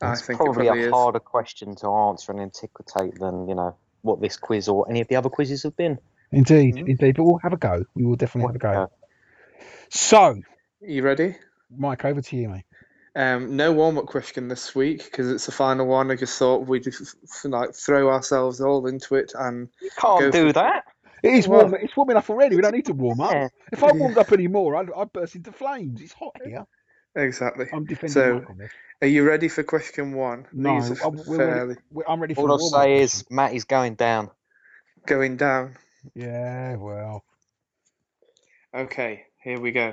I 0.03 0.13
It's 0.13 0.23
think 0.23 0.41
it 0.41 0.45
probably, 0.45 0.67
probably 0.67 0.83
a 0.85 0.87
is. 0.89 0.93
harder 0.93 1.21
question 1.21 1.75
to 1.77 1.89
answer 1.89 2.33
and 2.33 2.41
antiquate 2.41 3.19
than 3.19 3.49
you 3.49 3.55
know 3.55 3.77
what 4.03 4.21
this 4.21 4.37
quiz 4.37 4.67
or 4.69 4.89
any 4.91 5.01
of 5.03 5.09
the 5.09 5.17
other 5.17 5.29
quizzes 5.29 5.63
have 5.63 5.77
been. 5.77 5.99
indeed, 6.33 6.77
Mhm. 6.77 6.89
indeed. 6.89 7.17
But 7.17 7.25
we'll 7.25 7.39
have 7.43 7.53
a 7.53 7.57
go. 7.59 7.85
We 7.95 8.05
will 8.05 8.17
definitely 8.17 8.49
have 8.49 8.57
a 8.57 8.59
go. 8.59 8.83
Uh, 8.83 8.87
So, 9.91 10.41
You 10.81 11.03
ready? 11.03 11.37
Mike, 11.77 12.05
over 12.05 12.21
to 12.23 12.37
you, 12.37 12.49
mate. 12.49 12.65
Um, 13.17 13.57
no 13.57 13.73
warm-up 13.73 14.07
question 14.07 14.49
this 14.49 14.75
week 14.75 15.05
because 15.05 15.31
it's 15.31 15.47
the 15.47 15.53
final 15.53 15.87
one. 15.87 16.11
I 16.11 16.17
just 16.17 16.39
thought 16.39 16.67
we'd 16.67 16.85
just, 16.85 17.17
like 17.45 17.75
throw 17.75 18.09
ourselves 18.11 18.61
all 18.61 18.87
into 18.87 19.17
it 19.17 19.33
and 19.39 19.69
you 19.83 19.91
can't 19.99 20.33
do 20.33 20.47
for- 20.49 20.53
that. 20.55 20.85
It 21.23 21.35
is 21.35 21.47
Well- 21.49 21.63
warm. 21.69 21.75
It's 21.75 21.97
warm 21.97 22.11
enough 22.11 22.31
already. 22.31 22.57
We 22.57 22.63
don't 22.63 22.75
need 22.75 22.87
to 22.87 22.95
warm 22.95 23.21
up. 23.21 23.33
Yeah. 23.33 23.49
If 23.73 23.85
I 23.85 23.93
warmed 23.93 24.17
up 24.17 24.33
any 24.33 24.49
more, 24.49 24.77
I'd, 24.77 24.91
I'd 24.97 25.13
burst 25.13 25.35
into 25.35 25.53
flames. 25.53 26.01
It's 26.01 26.15
hot 26.15 26.35
here. 26.45 26.65
Exactly. 27.15 27.67
I'm 27.73 27.85
defending 27.85 28.15
So, 28.15 28.45
Mike. 28.59 28.71
Are 29.03 29.09
you 29.09 29.25
ready 29.27 29.49
for 29.49 29.63
question 29.63 30.13
one? 30.15 30.47
No, 30.53 30.81
These 30.81 30.93
are 31.03 31.07
I'm, 31.09 31.17
we're 31.27 31.37
ready- 31.37 31.53
fairly 31.53 31.77
we- 31.91 32.05
I'm 32.09 32.21
ready 32.21 32.35
for 32.35 32.43
All 32.43 32.53
I'll 32.53 32.59
say 32.59 33.01
is. 33.01 33.25
Matt 33.29 33.53
is 33.53 33.65
going 33.65 33.97
down. 33.97 34.31
going 35.07 35.37
down. 35.37 35.77
Yeah, 36.15 36.77
well, 36.77 37.25
Okay, 38.75 39.25
here 39.43 39.61
we 39.61 39.73
go. 39.73 39.93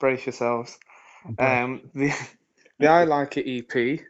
Brace 0.00 0.26
yourselves. 0.26 0.78
I'm. 1.38 1.64
Um, 1.64 1.90
the 1.94 2.12
the 2.80 2.88
I 2.88 3.04
Like 3.04 3.36
It 3.36 3.46
EP 3.74 4.00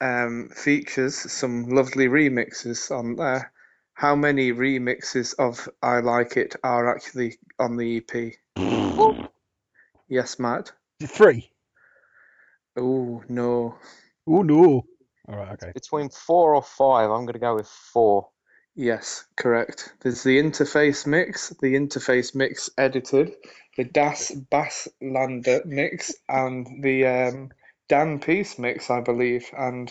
um, 0.00 0.50
features 0.54 1.16
some 1.16 1.70
lovely 1.70 2.08
remixes 2.08 2.90
on 2.90 3.16
there. 3.16 3.52
How 3.94 4.16
many 4.16 4.52
remixes 4.52 5.34
of 5.38 5.68
I 5.82 6.00
Like 6.00 6.36
It 6.36 6.56
are 6.62 6.94
actually 6.94 7.38
on 7.58 7.76
the 7.76 7.96
EP? 7.98 8.34
Yes, 10.12 10.40
Matt. 10.40 10.72
three. 11.06 11.52
Oh 12.76 13.22
no. 13.28 13.76
Oh 14.26 14.42
no. 14.42 14.84
All 15.28 15.36
right. 15.36 15.52
Okay. 15.52 15.70
Between 15.72 16.08
four 16.08 16.56
or 16.56 16.62
five, 16.62 17.10
I'm 17.10 17.26
going 17.26 17.34
to 17.34 17.38
go 17.38 17.54
with 17.54 17.68
four. 17.68 18.28
Yes, 18.74 19.24
correct. 19.36 19.92
There's 20.00 20.24
the 20.24 20.42
interface 20.42 21.06
mix, 21.06 21.50
the 21.60 21.74
interface 21.74 22.34
mix 22.34 22.70
edited, 22.76 23.32
the 23.80 23.84
Das 23.84 24.30
Bass 24.50 24.88
Lander 25.00 25.62
mix, 25.64 26.12
and 26.28 26.82
the 26.82 27.06
um, 27.06 27.50
Dan 27.88 28.18
Peace 28.20 28.58
mix, 28.58 28.90
I 28.90 29.00
believe. 29.00 29.50
And 29.56 29.88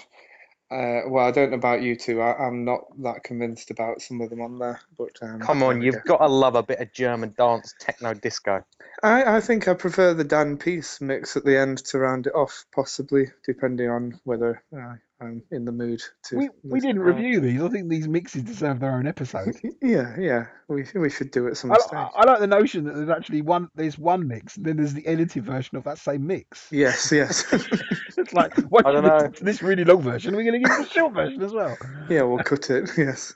uh, 0.69 1.01
well, 1.08 1.25
I 1.25 1.31
don't 1.31 1.50
know 1.50 1.58
about 1.58 1.81
you 1.81 1.96
two. 1.96 2.22
I, 2.22 2.38
I'm 2.38 2.63
not 2.63 2.81
that 3.01 3.24
convinced 3.24 3.72
about 3.72 4.03
some 4.03 4.22
of 4.22 4.29
them 4.29 4.41
on 4.41 4.60
there. 4.60 4.79
But 4.96 5.17
um, 5.24 5.39
Come 5.39 5.63
on, 5.63 5.81
you've 5.81 6.03
got 6.03 6.17
to 6.17 6.27
love 6.27 6.53
a 6.53 6.62
bit 6.62 6.79
of 6.79 6.93
German 6.93 7.34
dance, 7.36 7.74
techno 7.79 8.13
disco. 8.13 8.63
I, 9.01 9.38
I 9.38 9.41
think 9.41 9.67
I 9.67 9.74
prefer 9.74 10.13
the 10.13 10.24
Dan 10.24 10.58
Peace 10.58 11.01
mix 11.01 11.36
at 11.36 11.43
the 11.43 11.58
end 11.58 11.79
to 11.86 11.98
round 11.98 12.27
it 12.27 12.36
off, 12.36 12.65
possibly, 12.72 13.31
depending 13.43 13.89
on 13.89 14.19
whether 14.24 14.62
uh, 14.72 14.98
I'm 15.21 15.43
in 15.51 15.65
the 15.65 15.71
mood 15.71 16.01
to. 16.25 16.38
We 16.38 16.49
we 16.63 16.79
didn't 16.79 17.01
review 17.01 17.39
these. 17.41 17.61
I 17.61 17.67
think 17.67 17.89
these 17.89 18.07
mixes 18.07 18.43
deserve 18.43 18.79
their 18.79 18.93
own 18.93 19.05
episode. 19.07 19.55
Yeah, 19.81 20.13
yeah. 20.19 20.45
We 20.67 20.85
we 20.95 21.09
should 21.09 21.31
do 21.31 21.47
it 21.47 21.55
some 21.57 21.71
I, 21.71 21.77
stage. 21.77 21.93
I, 21.93 22.09
I 22.15 22.25
like 22.25 22.39
the 22.39 22.47
notion 22.47 22.83
that 22.85 22.95
there's 22.95 23.09
actually 23.09 23.41
one. 23.41 23.69
There's 23.75 23.97
one 23.97 24.27
mix, 24.27 24.57
and 24.57 24.65
then 24.65 24.77
there's 24.77 24.93
the 24.93 25.05
edited 25.07 25.43
version 25.45 25.77
of 25.77 25.83
that 25.85 25.97
same 25.97 26.25
mix. 26.27 26.67
Yes, 26.71 27.11
yes. 27.11 27.45
It's 28.17 28.33
like, 28.33 28.53
what 28.69 28.85
I 28.85 28.91
don't 28.91 29.05
know. 29.05 29.31
this 29.41 29.61
really 29.63 29.85
long 29.85 30.01
version? 30.01 30.35
We're 30.35 30.43
going 30.43 30.61
to 30.61 30.67
give 30.67 30.77
you 30.77 30.83
the 30.83 30.89
short 30.89 31.13
version 31.13 31.41
as 31.41 31.53
well. 31.53 31.77
Yeah, 32.09 32.23
we'll 32.23 32.43
cut 32.43 32.69
it. 32.69 32.89
Yes. 32.97 33.33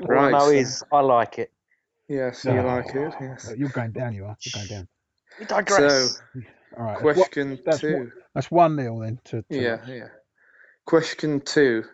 All 0.00 0.06
Right. 0.08 0.34
I 0.34 0.38
know 0.38 0.50
is 0.50 0.82
I 0.92 1.00
like 1.00 1.38
it. 1.38 1.52
Yes, 2.08 2.44
you 2.44 2.50
like 2.62 2.94
it. 2.94 3.12
Yes. 3.20 3.48
Uh, 3.48 3.54
You're 3.56 3.68
going 3.68 3.92
down. 3.92 4.12
You 4.14 4.24
are. 4.24 4.36
You're 4.40 4.52
going 4.60 4.68
down. 4.68 4.88
We 5.38 5.46
digress. 5.46 6.16
So, 6.16 6.40
All 6.76 6.84
right. 6.84 6.92
that's 6.94 7.04
one- 7.04 7.14
question 7.14 7.58
that's 7.64 7.78
two. 7.80 7.94
one- 7.94 8.12
That's 8.34 8.50
one 8.50 8.74
nil 8.76 8.98
then. 8.98 9.20
To, 9.26 9.42
to 9.42 9.44
Yeah, 9.50 9.78
yeah. 9.86 10.08
Question 10.86 11.40
two. 11.40 11.84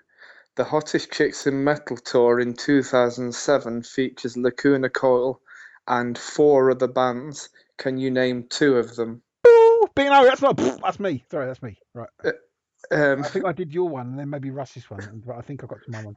The 0.57 0.65
Hottest 0.65 1.11
Chicks 1.11 1.47
in 1.47 1.65
Metal 1.65 1.97
tour 1.97 2.39
in 2.39 2.53
2007 2.53 3.83
features 3.85 4.37
Lacuna 4.37 4.91
Coil 4.91 5.41
and 5.89 6.19
four 6.19 6.71
other 6.71 6.89
bands. 6.89 7.49
Can 7.79 7.97
you 7.97 8.11
name 8.11 8.47
two 8.51 8.77
of 8.77 8.95
them? 8.97 9.23
Ooh, 9.47 9.89
Big 9.95 10.09
no, 10.09 10.25
that's 10.25 10.43
not. 10.43 10.59
That's 10.59 11.01
me. 11.01 11.25
Sorry, 11.31 11.47
that's 11.47 11.63
me. 11.63 11.79
Right. 11.95 12.09
Um, 12.91 13.25
I 13.25 13.29
think 13.29 13.47
I 13.47 13.53
did 13.53 13.73
your 13.73 13.89
one, 13.89 14.09
and 14.09 14.19
then 14.19 14.29
maybe 14.29 14.51
Russ's 14.51 14.91
one, 14.91 15.23
but 15.27 15.37
I 15.37 15.41
think 15.41 15.65
I 15.65 15.67
got 15.67 15.79
to 15.85 15.91
my 15.91 16.05
one. 16.05 16.17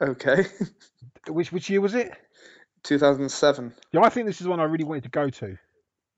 okay. 0.00 0.46
Which 1.28 1.52
which 1.52 1.70
year 1.70 1.80
was 1.80 1.94
it? 1.94 2.10
2007. 2.82 3.72
Yeah, 3.92 4.00
I 4.00 4.08
think 4.08 4.26
this 4.26 4.40
is 4.40 4.48
one 4.48 4.58
I 4.58 4.64
really 4.64 4.82
wanted 4.82 5.04
to 5.04 5.08
go 5.08 5.30
to. 5.30 5.56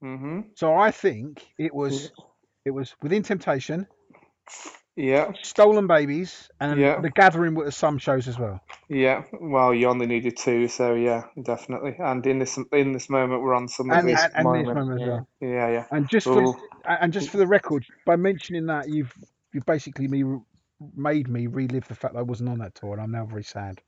Mm-hmm. 0.03 0.39
So 0.55 0.73
I 0.73 0.89
think 0.89 1.45
it 1.59 1.75
was 1.75 2.11
it 2.65 2.71
was 2.71 2.95
Within 3.03 3.21
Temptation, 3.21 3.85
Yeah, 4.97 5.33
Stolen 5.43 5.87
Babies, 5.87 6.49
and 6.61 6.79
Yeah. 6.79 7.01
The 7.01 7.09
Gathering 7.09 7.53
with 7.53 7.73
some 7.75 7.97
shows 7.97 8.29
as 8.29 8.39
well. 8.39 8.61
yeah. 8.87 9.23
Well, 9.33 9.73
you 9.73 9.87
only 9.89 10.05
needed 10.05 10.37
two, 10.37 10.69
so 10.69 10.93
yeah, 10.93 11.23
definitely. 11.43 11.95
And 11.99 12.25
in 12.25 12.39
this 12.39 12.57
in 12.71 12.93
this 12.93 13.09
moment, 13.09 13.41
we're 13.41 13.53
on 13.55 13.67
some 13.67 13.89
of 13.91 13.97
And, 13.97 14.07
these. 14.07 14.21
and, 14.23 14.31
and 14.47 14.65
this 14.65 14.73
moment, 14.73 14.93
as 14.93 15.01
yeah. 15.01 15.07
well. 15.13 15.27
Yeah, 15.41 15.69
yeah. 15.69 15.85
And 15.91 16.07
just 16.09 16.25
for 16.25 16.55
and 16.85 17.11
just 17.11 17.29
for 17.29 17.37
the 17.37 17.47
record, 17.47 17.85
by 18.05 18.15
mentioning 18.15 18.67
that, 18.67 18.87
you've 18.87 19.11
you've 19.53 19.65
basically 19.65 20.07
me 20.07 20.23
made 20.95 21.27
me 21.27 21.47
relive 21.47 21.87
the 21.89 21.95
fact 21.95 22.13
that 22.13 22.19
I 22.19 22.23
wasn't 22.23 22.49
on 22.49 22.59
that 22.59 22.75
tour, 22.75 22.93
and 22.93 23.01
I'm 23.01 23.11
now 23.11 23.25
very 23.25 23.43
sad. 23.43 23.81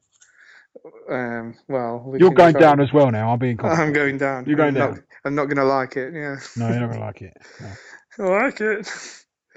Um, 1.09 1.55
well, 1.69 2.03
we 2.05 2.19
You're 2.19 2.31
going 2.31 2.53
down 2.53 2.81
as 2.81 2.91
well 2.93 3.09
now. 3.11 3.31
I'm 3.31 3.39
being. 3.39 3.59
I'm 3.63 3.93
going 3.93 4.17
down. 4.17 4.45
You're 4.45 4.57
going 4.57 4.75
I'm 4.75 4.79
not- 4.89 4.95
down. 4.95 5.03
I'm 5.25 5.35
not 5.35 5.45
gonna 5.45 5.63
like 5.65 5.95
it. 5.95 6.13
Yeah, 6.13 6.35
No, 6.57 6.67
you're 6.69 6.79
not 6.81 6.91
gonna 6.91 7.05
like 7.05 7.21
it. 7.21 7.37
No. 8.19 8.25
I 8.33 8.43
like 8.45 8.59
it. 8.61 8.87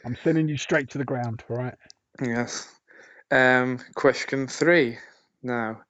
I'm 0.05 0.17
sending 0.23 0.49
you 0.49 0.57
straight 0.57 0.91
to 0.91 0.99
the 0.99 1.05
ground. 1.05 1.45
All 1.49 1.57
right. 1.57 1.75
Yes. 2.23 2.69
Um, 3.31 3.79
question 3.95 4.47
three. 4.47 4.99
Now, 5.43 5.83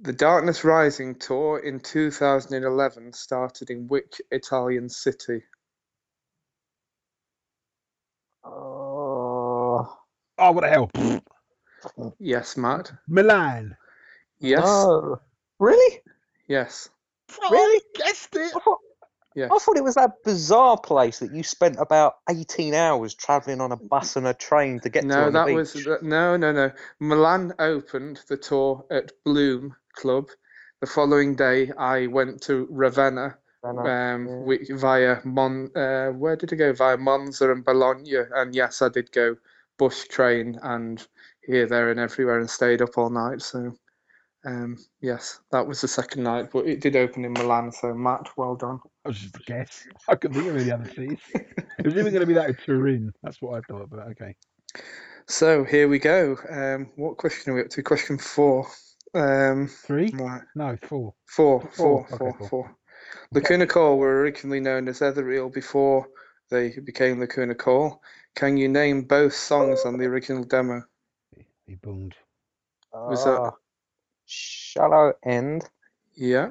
the 0.00 0.12
Darkness 0.12 0.64
Rising 0.64 1.14
tour 1.16 1.58
in 1.58 1.80
2011 1.80 3.12
started 3.12 3.70
in 3.70 3.88
which 3.88 4.20
Italian 4.30 4.88
city? 4.88 5.42
Oh, 8.44 9.96
Oh, 10.38 10.52
what 10.52 10.62
the 10.62 10.68
hell? 10.68 12.12
Yes, 12.18 12.56
Matt. 12.56 12.92
Milan. 13.08 13.76
Yes. 14.38 14.64
no. 14.64 15.20
Really? 15.58 16.00
Yes. 16.46 16.90
Really? 17.50 17.82
guessed 17.94 18.36
it. 18.36 18.52
I 19.44 19.48
thought, 19.48 19.56
I 19.56 19.58
thought 19.58 19.76
it 19.76 19.84
was 19.84 19.94
that 19.96 20.10
bizarre 20.24 20.78
place 20.78 21.18
that 21.18 21.32
you 21.32 21.42
spent 21.42 21.76
about 21.78 22.14
18 22.28 22.74
hours 22.74 23.14
travelling 23.14 23.60
on 23.60 23.72
a 23.72 23.76
bus 23.76 24.16
and 24.16 24.26
a 24.26 24.34
train 24.34 24.80
to 24.80 24.88
get 24.88 25.02
to. 25.02 25.08
No, 25.08 25.26
on 25.26 25.32
the 25.32 25.38
that 25.38 25.50
was 25.50 25.72
beach. 25.72 25.84
that- 25.84 26.02
no, 26.02 26.36
no, 26.36 26.52
no. 26.52 26.70
Milan 27.00 27.52
opened 27.58 28.20
the 28.28 28.36
tour 28.36 28.84
at 28.90 29.12
Bloom 29.24 29.74
Club. 29.94 30.30
The 30.80 30.86
following 30.86 31.34
day, 31.36 31.72
I 31.78 32.06
went 32.06 32.42
to 32.42 32.66
Ravenna, 32.70 33.38
uh, 33.64 33.68
um, 33.68 34.26
yeah. 34.26 34.32
wi- 34.40 34.66
via 34.70 35.20
Mon. 35.24 35.70
Uh, 35.76 36.08
where 36.10 36.36
did 36.36 36.52
I 36.52 36.56
go? 36.56 36.72
Via 36.72 36.96
Monza 36.96 37.50
and 37.50 37.64
Bologna. 37.64 38.14
And 38.34 38.54
yes, 38.54 38.82
I 38.82 38.88
did 38.90 39.10
go 39.12 39.36
bus, 39.78 40.04
train, 40.04 40.58
and 40.62 41.06
here, 41.42 41.66
there, 41.66 41.90
and 41.90 42.00
everywhere, 42.00 42.38
and 42.40 42.48
stayed 42.50 42.82
up 42.82 42.96
all 42.98 43.10
night. 43.10 43.42
So, 43.42 43.74
um, 44.46 44.76
yes, 45.00 45.40
that 45.52 45.66
was 45.66 45.80
the 45.80 45.88
second 45.88 46.22
night, 46.22 46.50
but 46.52 46.66
it 46.66 46.80
did 46.80 46.96
open 46.96 47.24
in 47.24 47.32
Milan. 47.32 47.72
So, 47.72 47.92
Matt, 47.94 48.28
well 48.36 48.54
done. 48.56 48.78
I 49.04 49.08
was 49.08 49.18
just 49.18 49.36
a 49.36 49.40
guess. 49.40 49.86
I 50.08 50.14
couldn't 50.14 50.36
think 50.36 50.48
of 50.50 50.56
any 50.56 50.70
other 50.70 50.88
cities. 50.88 51.18
it 51.34 51.84
was 51.84 51.94
even 51.94 52.12
going 52.12 52.20
to 52.20 52.26
be 52.26 52.34
that 52.34 52.48
in 52.50 52.56
Turin. 52.56 53.12
That's 53.22 53.42
what 53.42 53.58
I 53.58 53.60
thought. 53.62 53.90
But 53.90 54.00
okay. 54.10 54.34
So 55.28 55.64
here 55.64 55.88
we 55.88 55.98
go. 55.98 56.36
Um, 56.48 56.90
what 56.96 57.16
question 57.16 57.52
are 57.52 57.56
we 57.56 57.62
up 57.62 57.70
to? 57.70 57.82
Question 57.82 58.18
four. 58.18 58.66
Um, 59.14 59.66
Three? 59.68 60.10
right. 60.14 60.42
No, 60.54 60.76
four. 60.82 61.14
Four, 61.26 61.60
Four, 61.62 61.70
four, 61.72 62.00
okay, 62.04 62.16
four, 62.16 62.34
four. 62.38 62.48
four. 62.48 62.76
Lacuna 63.32 63.66
Coil 63.66 63.98
were 63.98 64.20
originally 64.20 64.60
known 64.60 64.88
as 64.88 65.02
Ethereal 65.02 65.48
before 65.48 66.06
they 66.50 66.78
became 66.84 67.18
Lacuna 67.18 67.54
Coil. 67.54 68.00
Can 68.36 68.56
you 68.56 68.68
name 68.68 69.02
both 69.02 69.34
songs 69.34 69.84
on 69.84 69.96
the 69.98 70.04
original 70.04 70.44
demo? 70.44 70.82
He 71.66 71.74
boomed. 71.74 72.14
was 72.92 73.24
that- 73.24 73.40
uh, 73.40 73.50
Shallow 74.26 75.12
End 75.24 75.64
Yeah. 76.16 76.50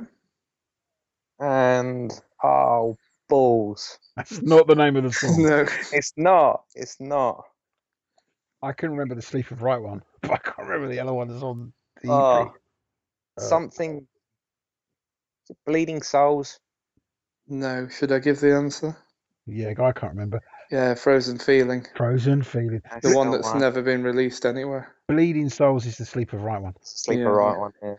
and 1.39 2.11
oh 2.43 2.95
balls. 3.27 3.99
That's 4.15 4.41
not 4.41 4.67
the 4.67 4.75
name 4.75 4.95
of 4.95 5.03
the 5.03 5.11
song. 5.13 5.35
No. 5.43 5.65
It's 5.91 6.13
not. 6.15 6.63
It's 6.75 6.99
not. 6.99 7.43
I 8.61 8.71
can 8.71 8.91
remember 8.91 9.15
the 9.15 9.21
Sleep 9.21 9.51
of 9.51 9.61
Right 9.61 9.81
one, 9.81 10.01
but 10.21 10.31
I 10.31 10.37
can't 10.37 10.67
remember 10.67 10.87
the 10.87 10.99
other 10.99 11.13
one 11.13 11.27
that's 11.27 11.43
on 11.43 11.73
the 12.01 12.07
EP. 12.09 12.13
Oh, 12.13 12.53
Uh, 13.37 13.41
something. 13.41 14.07
Bleeding 15.65 16.01
Souls. 16.01 16.59
No. 17.47 17.87
Should 17.89 18.11
I 18.11 18.19
give 18.19 18.39
the 18.39 18.55
answer? 18.55 18.97
Yeah, 19.45 19.69
I 19.69 19.91
can't 19.91 20.13
remember. 20.13 20.41
Yeah, 20.71 20.95
Frozen 20.95 21.39
Feeling. 21.39 21.85
Frozen 21.95 22.43
Feeling. 22.43 22.81
That's 22.89 23.07
The 23.07 23.15
one 23.15 23.31
the 23.31 23.37
that's 23.37 23.53
never 23.55 23.81
been 23.81 24.03
released 24.03 24.45
anywhere. 24.45 24.95
Bleeding 25.07 25.49
Souls 25.49 25.85
is 25.85 25.97
the 25.97 26.05
Sleep 26.05 26.33
of 26.33 26.41
Right 26.41 26.61
one. 26.61 26.73
Sleeper 26.81 27.21
Yeah, 27.21 27.27
right 27.29 27.57
one. 27.57 27.73
Yeah. 27.81 27.95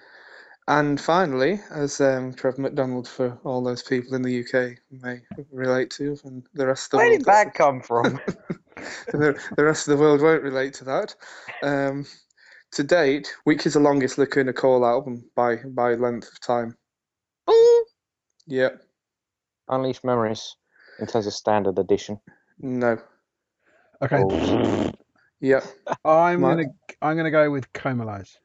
And 0.68 1.00
finally, 1.00 1.60
as 1.70 2.00
um, 2.00 2.34
Trevor 2.34 2.62
McDonald 2.62 3.06
for 3.06 3.38
all 3.44 3.62
those 3.62 3.84
people 3.84 4.14
in 4.14 4.22
the 4.22 4.40
UK 4.40 4.78
may 4.90 5.20
relate 5.52 5.90
to, 5.90 6.18
and 6.24 6.44
the 6.54 6.66
rest 6.66 6.86
of 6.86 6.90
the 6.90 6.96
Where 6.96 7.06
world 7.06 7.18
did 7.18 7.26
that 7.26 7.54
come 7.54 7.80
from? 7.80 8.20
the, 9.12 9.40
the 9.56 9.64
rest 9.64 9.86
of 9.86 9.96
the 9.96 10.02
world 10.02 10.20
won't 10.20 10.42
relate 10.42 10.74
to 10.74 10.84
that. 10.84 11.14
Um, 11.62 12.04
to 12.72 12.82
date, 12.82 13.32
which 13.44 13.64
is 13.64 13.74
the 13.74 13.80
longest 13.80 14.18
Lacuna 14.18 14.52
Coil 14.52 14.84
album 14.84 15.24
by 15.36 15.56
by 15.56 15.94
length 15.94 16.32
of 16.32 16.40
time? 16.40 16.76
Yeah, 18.48 18.70
Unleashed 19.68 20.04
Memories 20.04 20.56
in 20.98 21.06
terms 21.06 21.26
of 21.26 21.32
standard 21.32 21.78
edition. 21.78 22.20
No, 22.58 22.98
Okay. 24.02 24.18
Balls. 24.22 24.92
yeah, 25.40 25.60
I'm 26.04 26.40
Mark? 26.40 26.58
gonna 26.58 26.68
I'm 27.02 27.16
gonna 27.16 27.30
go 27.30 27.50
with 27.50 27.70
Comalies. 27.72 28.36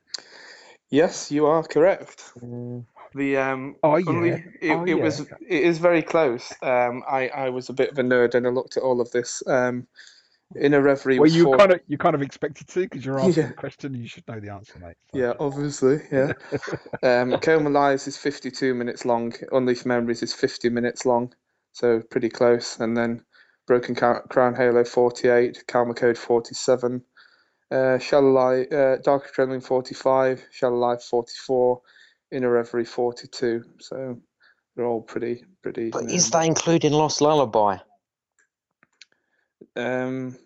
yes, 0.90 1.32
you 1.32 1.46
are 1.46 1.64
correct. 1.64 2.32
Mm, 2.40 2.86
The 3.16 3.38
um, 3.38 3.76
Oh, 3.84 3.96
yeah. 3.98 4.10
only 4.10 4.30
it, 4.62 4.72
Oh, 4.72 4.84
it 4.86 4.90
yeah. 4.98 5.04
was 5.04 5.20
it 5.22 5.30
is 5.50 5.78
very 5.78 6.02
close. 6.02 6.52
Um, 6.62 7.04
I 7.08 7.30
I 7.30 7.50
was 7.50 7.70
a 7.70 7.74
bit 7.74 7.92
of 7.92 7.98
a 8.00 8.04
nerd 8.04 8.36
and 8.36 8.46
I 8.46 8.50
looked 8.50 8.78
at 8.78 8.84
all 8.84 9.02
of 9.02 9.12
this. 9.12 9.42
Um, 9.48 9.88
in 10.58 10.74
a 10.74 10.82
Reverie 10.82 11.18
Well, 11.18 11.30
you 11.30 11.46
four- 11.46 11.58
kind 11.58 11.72
of 11.72 11.80
you 11.88 11.98
kind 11.98 12.14
of 12.14 12.22
expected 12.22 12.68
to 12.68 12.82
because 12.82 13.06
you're 13.06 13.18
asking 13.18 13.44
Yeah. 13.44 13.48
the 13.50 13.54
question. 13.54 13.94
You 13.96 14.06
should 14.08 14.28
know 14.28 14.42
the 14.42 14.50
answer, 14.50 14.78
mate. 14.80 14.98
So- 15.14 15.18
Yeah, 15.18 15.34
obviously, 15.40 16.02
yeah. 16.12 16.34
um, 17.04 17.32
Comalies 17.40 18.06
is 18.06 18.18
52 18.18 18.74
minutes 18.74 19.06
long. 19.06 19.34
Unleashed 19.54 19.86
Memories 19.86 20.22
is 20.24 20.34
50 20.34 20.68
minutes 20.70 21.06
long, 21.06 21.34
so 21.72 22.02
pretty 22.02 22.28
close. 22.28 22.78
And 22.82 22.98
then 22.98 23.24
Broken 23.68 23.96
Crown 23.96 24.56
Halo 24.56 24.84
48, 24.84 25.66
Karma 25.68 25.94
Code 25.94 26.18
47, 26.18 27.04
uh, 27.72 27.98
Shallow 28.00 28.32
Light, 28.32 28.74
uh, 28.74 28.98
Dark 28.98 29.32
Adrenaline 29.32 29.64
45, 29.64 30.48
Shallow 30.52 30.78
Life 30.78 31.04
44, 31.04 31.82
In 32.32 32.44
a 32.44 32.50
Reverie 32.50 32.86
42. 32.86 33.64
So 33.80 34.20
they're 34.76 34.86
all 34.86 35.02
pretty, 35.02 35.46
pretty. 35.62 35.90
But 35.90 36.12
is 36.12 36.30
that 36.32 36.46
including 36.46 36.94
Lost 36.94 37.22
Lullaby? 37.22 37.78
Um, 39.76 40.38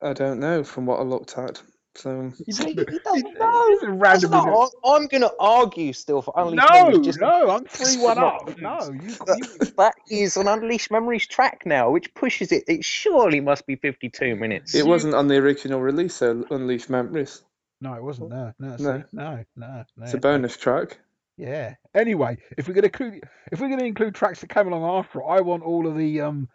I 0.00 0.12
don't 0.12 0.40
know 0.40 0.64
from 0.64 0.86
what 0.86 0.98
I 0.98 1.02
looked 1.02 1.38
at. 1.38 1.62
So 1.94 2.32
You 2.46 2.52
See, 2.52 2.74
just- 2.74 2.90
you 2.90 3.00
don't 3.04 3.38
know. 3.38 3.68
you 3.68 3.80
just 3.80 3.86
randomly 3.86 4.00
That's 4.00 4.22
not- 4.24 4.70
I- 4.84 4.96
I'm 4.96 5.06
going 5.08 5.20
to 5.22 5.32
argue 5.38 5.92
still 5.92 6.22
for 6.22 6.32
Unleashed 6.36 6.66
No, 6.70 6.84
Memories. 6.84 7.06
Just 7.06 7.20
no, 7.20 7.50
I'm 7.50 7.64
three 7.66 7.96
one 8.02 8.18
up. 8.18 8.58
not- 8.60 8.80
No, 8.88 8.92
you, 8.92 9.00
you 9.08 9.14
That, 9.26 9.72
that 9.76 9.94
is 10.10 10.36
an 10.36 10.48
Unleashed 10.48 10.90
Memories 10.90 11.26
track 11.26 11.62
now, 11.66 11.90
which 11.90 12.12
pushes 12.14 12.50
it. 12.52 12.64
It 12.66 12.84
surely 12.84 13.40
must 13.40 13.66
be 13.66 13.76
52 13.76 14.36
minutes. 14.36 14.74
it 14.74 14.86
wasn't 14.86 15.14
on 15.14 15.28
the 15.28 15.36
original 15.36 15.80
release, 15.80 16.14
so 16.14 16.44
Unleashed 16.50 16.88
Memories. 16.90 17.42
no, 17.80 17.94
it 17.94 18.02
wasn't. 18.02 18.30
No, 18.30 18.52
no, 18.58 18.76
see, 18.76 18.82
No. 18.84 19.02
no, 19.12 19.44
no, 19.56 19.84
no. 19.96 20.04
It's 20.04 20.14
a 20.14 20.18
bonus 20.18 20.56
track. 20.56 20.98
Yeah. 21.36 21.74
Anyway, 21.94 22.36
if 22.56 22.68
we're 22.68 22.74
gonna 22.74 22.86
include 22.86 23.22
if 23.50 23.60
we're 23.60 23.68
gonna 23.70 23.84
include 23.84 24.14
tracks 24.14 24.40
that 24.40 24.48
came 24.50 24.68
along 24.68 24.84
after, 24.98 25.24
I 25.24 25.40
want 25.40 25.62
all 25.62 25.86
of 25.86 25.96
the 25.96 26.20
um. 26.20 26.48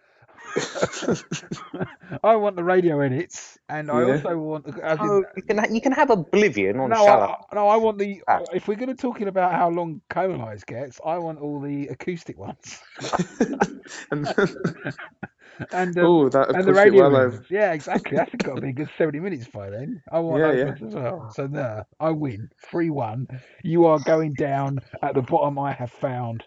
I 2.24 2.36
want 2.36 2.56
the 2.56 2.63
radio 2.63 3.00
edits, 3.01 3.58
and 3.70 3.91
I 3.91 4.01
Yeah. 4.06 4.13
also 4.13 4.38
want. 4.38 4.65
the- 4.65 4.84
as 4.86 5.00
in- 5.00 5.06
Oh, 5.10 5.24
you 5.36 5.41
can 5.44 5.58
ha- 5.58 5.67
you 5.70 5.82
can 5.82 5.91
have 5.91 6.10
Oblivion 6.10 6.79
on 6.79 6.89
no, 6.89 6.96
Shallow. 6.96 7.36
I, 7.51 7.56
no, 7.56 7.67
I 7.67 7.77
want 7.77 7.98
the. 7.98 8.24
Ah. 8.27 8.41
If 8.53 8.67
we're 8.67 8.75
going 8.75 8.89
to 8.89 8.96
talking 8.96 9.27
about 9.27 9.53
how 9.53 9.70
long 9.70 10.01
Comalies 10.10 10.65
gets, 10.65 11.00
I 11.06 11.17
want 11.17 11.39
all 11.39 11.60
the 11.60 11.88
acoustic 11.88 12.38
ones 12.38 12.79
and 14.12 14.27
and 15.72 15.98
um, 15.98 16.06
oh, 16.06 16.29
that 16.29 16.50
and 16.56 16.63
the 16.65 16.74
radio 16.74 17.10
well 17.10 17.22
over. 17.22 17.46
Yeah, 17.50 17.74
exactly. 17.74 18.17
That's 18.17 18.34
got 18.36 18.56
to 18.56 18.62
be 18.62 18.70
a 18.70 18.74
good 18.74 18.89
seventy 18.98 19.20
minutes 19.20 19.48
by 19.48 19.70
then. 19.70 20.01
I 20.12 20.20
want 20.20 20.41
Yeah, 20.41 20.65
those 20.65 20.79
yeah. 20.82 20.88
as 20.88 20.94
well. 20.96 21.32
So 21.32 21.48
there, 21.48 21.86
I 22.00 22.10
win 22.12 22.50
three 22.70 22.89
one. 22.89 23.27
You 23.63 23.86
are 23.86 24.00
going 24.00 24.34
down 24.34 24.79
at 25.01 25.13
the 25.15 25.22
bottom. 25.22 25.60
I 25.60 25.74
have 25.74 25.91
found. 25.91 26.44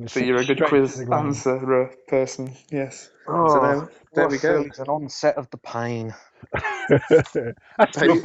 I'm 0.00 0.06
gonna 0.06 0.10
So 0.10 0.20
you're 0.20 0.40
a 0.40 0.44
good 0.46 0.64
quiz 0.64 0.96
the 0.96 1.06
ground. 1.06 1.36
answer 1.36 1.94
person. 2.08 2.54
Yes. 2.70 3.10
So 3.46 3.58
Oh, 3.58 3.60
there, 3.60 3.90
there 4.14 4.28
we 4.28 4.38
I 4.38 4.40
feel 4.40 4.62
go. 4.62 4.66
is 4.70 4.78
an 4.78 4.88
onset 4.88 5.36
of 5.36 5.50
the 5.50 5.58
pain. 5.58 6.14
that's 7.78 7.98
three, 7.98 8.18
Hey, 8.18 8.22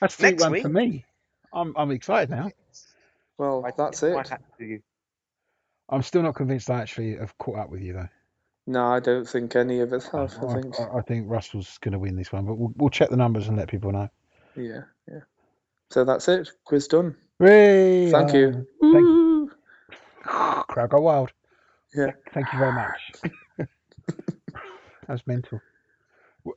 that's 0.00 0.16
three 0.16 0.34
Next 0.34 0.40
one 0.40 0.52
week, 0.52 0.62
for 0.62 0.68
me. 0.70 1.06
I'm 1.52 1.74
I'm 1.76 1.90
excited 1.92 2.30
now. 2.30 2.52
Well, 3.38 3.72
that's 3.76 4.02
it. 4.02 4.14
my 4.14 4.24
hat 4.28 4.42
to 4.58 4.64
you. 4.66 4.80
I'm 5.90 6.02
still 6.02 6.22
not 6.22 6.36
convinced 6.36 6.70
I 6.70 6.80
actually 6.82 7.16
have 7.16 7.36
caught 7.38 7.58
up 7.58 7.70
with 7.70 7.82
you 7.82 7.94
though. 7.94 8.08
No, 8.66 8.86
I 8.86 9.00
don't 9.00 9.28
think 9.28 9.56
any 9.56 9.80
of 9.80 9.92
us 9.92 10.08
have. 10.12 10.36
I 10.42 10.46
think. 10.46 10.76
I, 10.78 10.98
I 10.98 11.02
think 11.02 11.30
Russell's 11.30 11.78
going 11.78 11.92
to 11.92 11.98
win 12.00 12.16
this 12.16 12.32
one, 12.32 12.46
but 12.46 12.56
we'll, 12.56 12.72
we'll 12.76 12.90
check 12.90 13.10
the 13.10 13.16
numbers 13.16 13.48
and 13.48 13.56
let 13.58 13.68
people 13.68 13.92
know. 13.92 14.08
Yeah, 14.56 14.82
yeah. 15.08 15.20
So 15.90 16.04
that's 16.04 16.28
it. 16.28 16.50
Quiz 16.64 16.88
done. 16.88 17.16
Hooray! 17.40 18.12
Thank 18.12 18.34
you. 18.34 18.66
Thank- 18.90 19.10
Woo! 19.10 19.19
crowd 20.68 20.90
go 20.90 21.00
wild. 21.00 21.32
Yeah. 21.94 22.12
Thank 22.32 22.52
you 22.52 22.58
very 22.58 22.72
much. 22.72 23.68
That's 25.08 25.26
mental. 25.26 25.60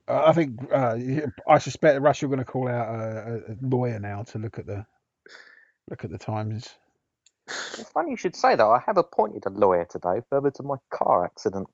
I 0.08 0.32
think 0.32 0.62
uh, 0.72 0.96
y- 0.98 1.24
I 1.48 1.58
suspect 1.58 1.96
that 1.96 2.02
Russ, 2.02 2.22
you're 2.22 2.30
going 2.30 2.40
to 2.40 2.46
call 2.46 2.68
out 2.70 2.88
a, 2.94 3.02
a- 3.50 3.52
a 3.54 3.56
lawyer 3.62 4.00
now 4.00 4.24
to 4.24 4.38
look 4.38 4.60
at 4.60 4.66
the 4.68 4.86
look 5.90 6.04
at 6.04 6.12
the 6.12 6.18
times. 6.18 6.70
It's 7.48 7.90
funny 7.92 8.12
you 8.12 8.18
should 8.18 8.36
say 8.36 8.56
that. 8.56 8.64
I 8.64 8.80
have 8.86 8.98
appointed 8.98 9.44
a 9.46 9.50
lawyer 9.50 9.86
today 9.90 10.22
further 10.30 10.52
to 10.52 10.64
my 10.64 10.76
car 10.92 11.26
accident. 11.26 11.68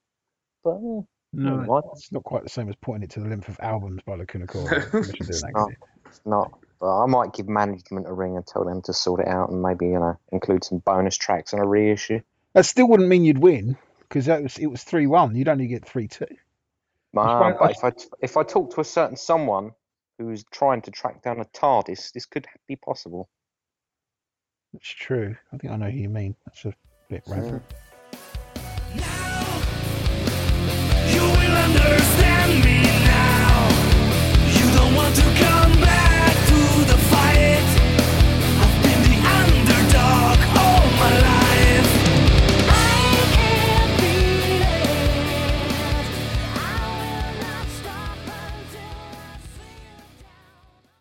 But 0.64 0.70
uh, 0.76 1.02
No, 1.32 1.82
it's 1.94 2.10
not 2.10 2.24
quite 2.24 2.42
the 2.42 2.48
same 2.48 2.68
as 2.68 2.74
pointing 2.80 3.04
it 3.04 3.10
to 3.14 3.20
the 3.20 3.28
length 3.28 3.48
of 3.48 3.58
albums 3.60 4.02
by 4.04 4.16
Lacuna 4.16 4.46
Coil. 4.46 4.64
No. 4.64 4.80
Permission 4.80 5.26
to 5.26 5.32
do 5.32 5.38
that, 5.38 5.52
No. 5.54 5.64
can 5.66 5.68
you? 5.70 5.76
it's 6.06 6.20
not. 6.24 6.52
But 6.80 7.02
I 7.02 7.06
might 7.06 7.34
give 7.34 7.48
management 7.48 8.08
a 8.08 8.12
ring 8.12 8.36
and 8.36 8.46
tell 8.46 8.64
them 8.64 8.80
to 8.82 8.94
sort 8.94 9.20
it 9.20 9.28
out 9.28 9.50
and 9.50 9.62
maybe, 9.62 9.86
you 9.86 9.98
know, 9.98 10.18
include 10.32 10.64
some 10.64 10.78
bonus 10.78 11.16
tracks 11.16 11.52
and 11.52 11.62
a 11.62 11.66
reissue. 11.66 12.20
That 12.54 12.64
still 12.64 12.88
wouldn't 12.88 13.08
mean 13.08 13.24
you'd 13.24 13.38
win 13.38 13.76
because 14.00 14.26
that 14.26 14.42
was 14.42 14.58
it 14.58 14.66
was 14.66 14.82
three 14.82 15.06
one. 15.06 15.36
You'd 15.36 15.48
only 15.48 15.66
get 15.66 15.84
three 15.84 16.08
two. 16.08 16.26
Ah, 17.16 17.38
fine, 17.38 17.56
but 17.58 17.70
if 17.72 17.84
I 17.84 17.92
if 18.20 18.36
I 18.36 18.42
talk 18.44 18.74
to 18.74 18.80
a 18.80 18.84
certain 18.84 19.16
someone 19.16 19.72
who's 20.18 20.44
trying 20.50 20.82
to 20.82 20.90
track 20.90 21.22
down 21.22 21.40
a 21.40 21.44
TARDIS, 21.44 22.12
this 22.12 22.26
could 22.26 22.46
be 22.66 22.76
possible. 22.76 23.28
That's 24.72 24.88
true. 24.88 25.36
I 25.52 25.56
think 25.58 25.72
I 25.72 25.76
know 25.76 25.90
who 25.90 25.98
you 25.98 26.08
mean. 26.08 26.34
That's 26.46 26.64
a 26.64 26.74
bit 27.08 27.22
random. 27.26 27.62
You 31.12 31.20
will 31.20 31.56
understand 31.56 32.19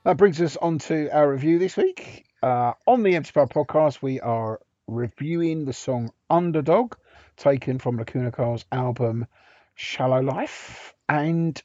That 0.09 0.17
brings 0.17 0.41
us 0.41 0.57
on 0.57 0.79
to 0.79 1.07
our 1.15 1.31
review 1.31 1.59
this 1.59 1.77
week. 1.77 2.25
Uh, 2.41 2.73
on 2.87 3.03
the 3.03 3.15
Empty 3.15 3.31
Pub 3.31 3.53
podcast, 3.53 4.01
we 4.01 4.19
are 4.21 4.59
reviewing 4.87 5.65
the 5.65 5.71
song 5.71 6.11
Underdog, 6.31 6.95
taken 7.37 7.77
from 7.77 7.97
Lacuna 7.97 8.31
Coil's 8.31 8.65
album 8.71 9.27
Shallow 9.75 10.19
Life. 10.19 10.95
And 11.09 11.61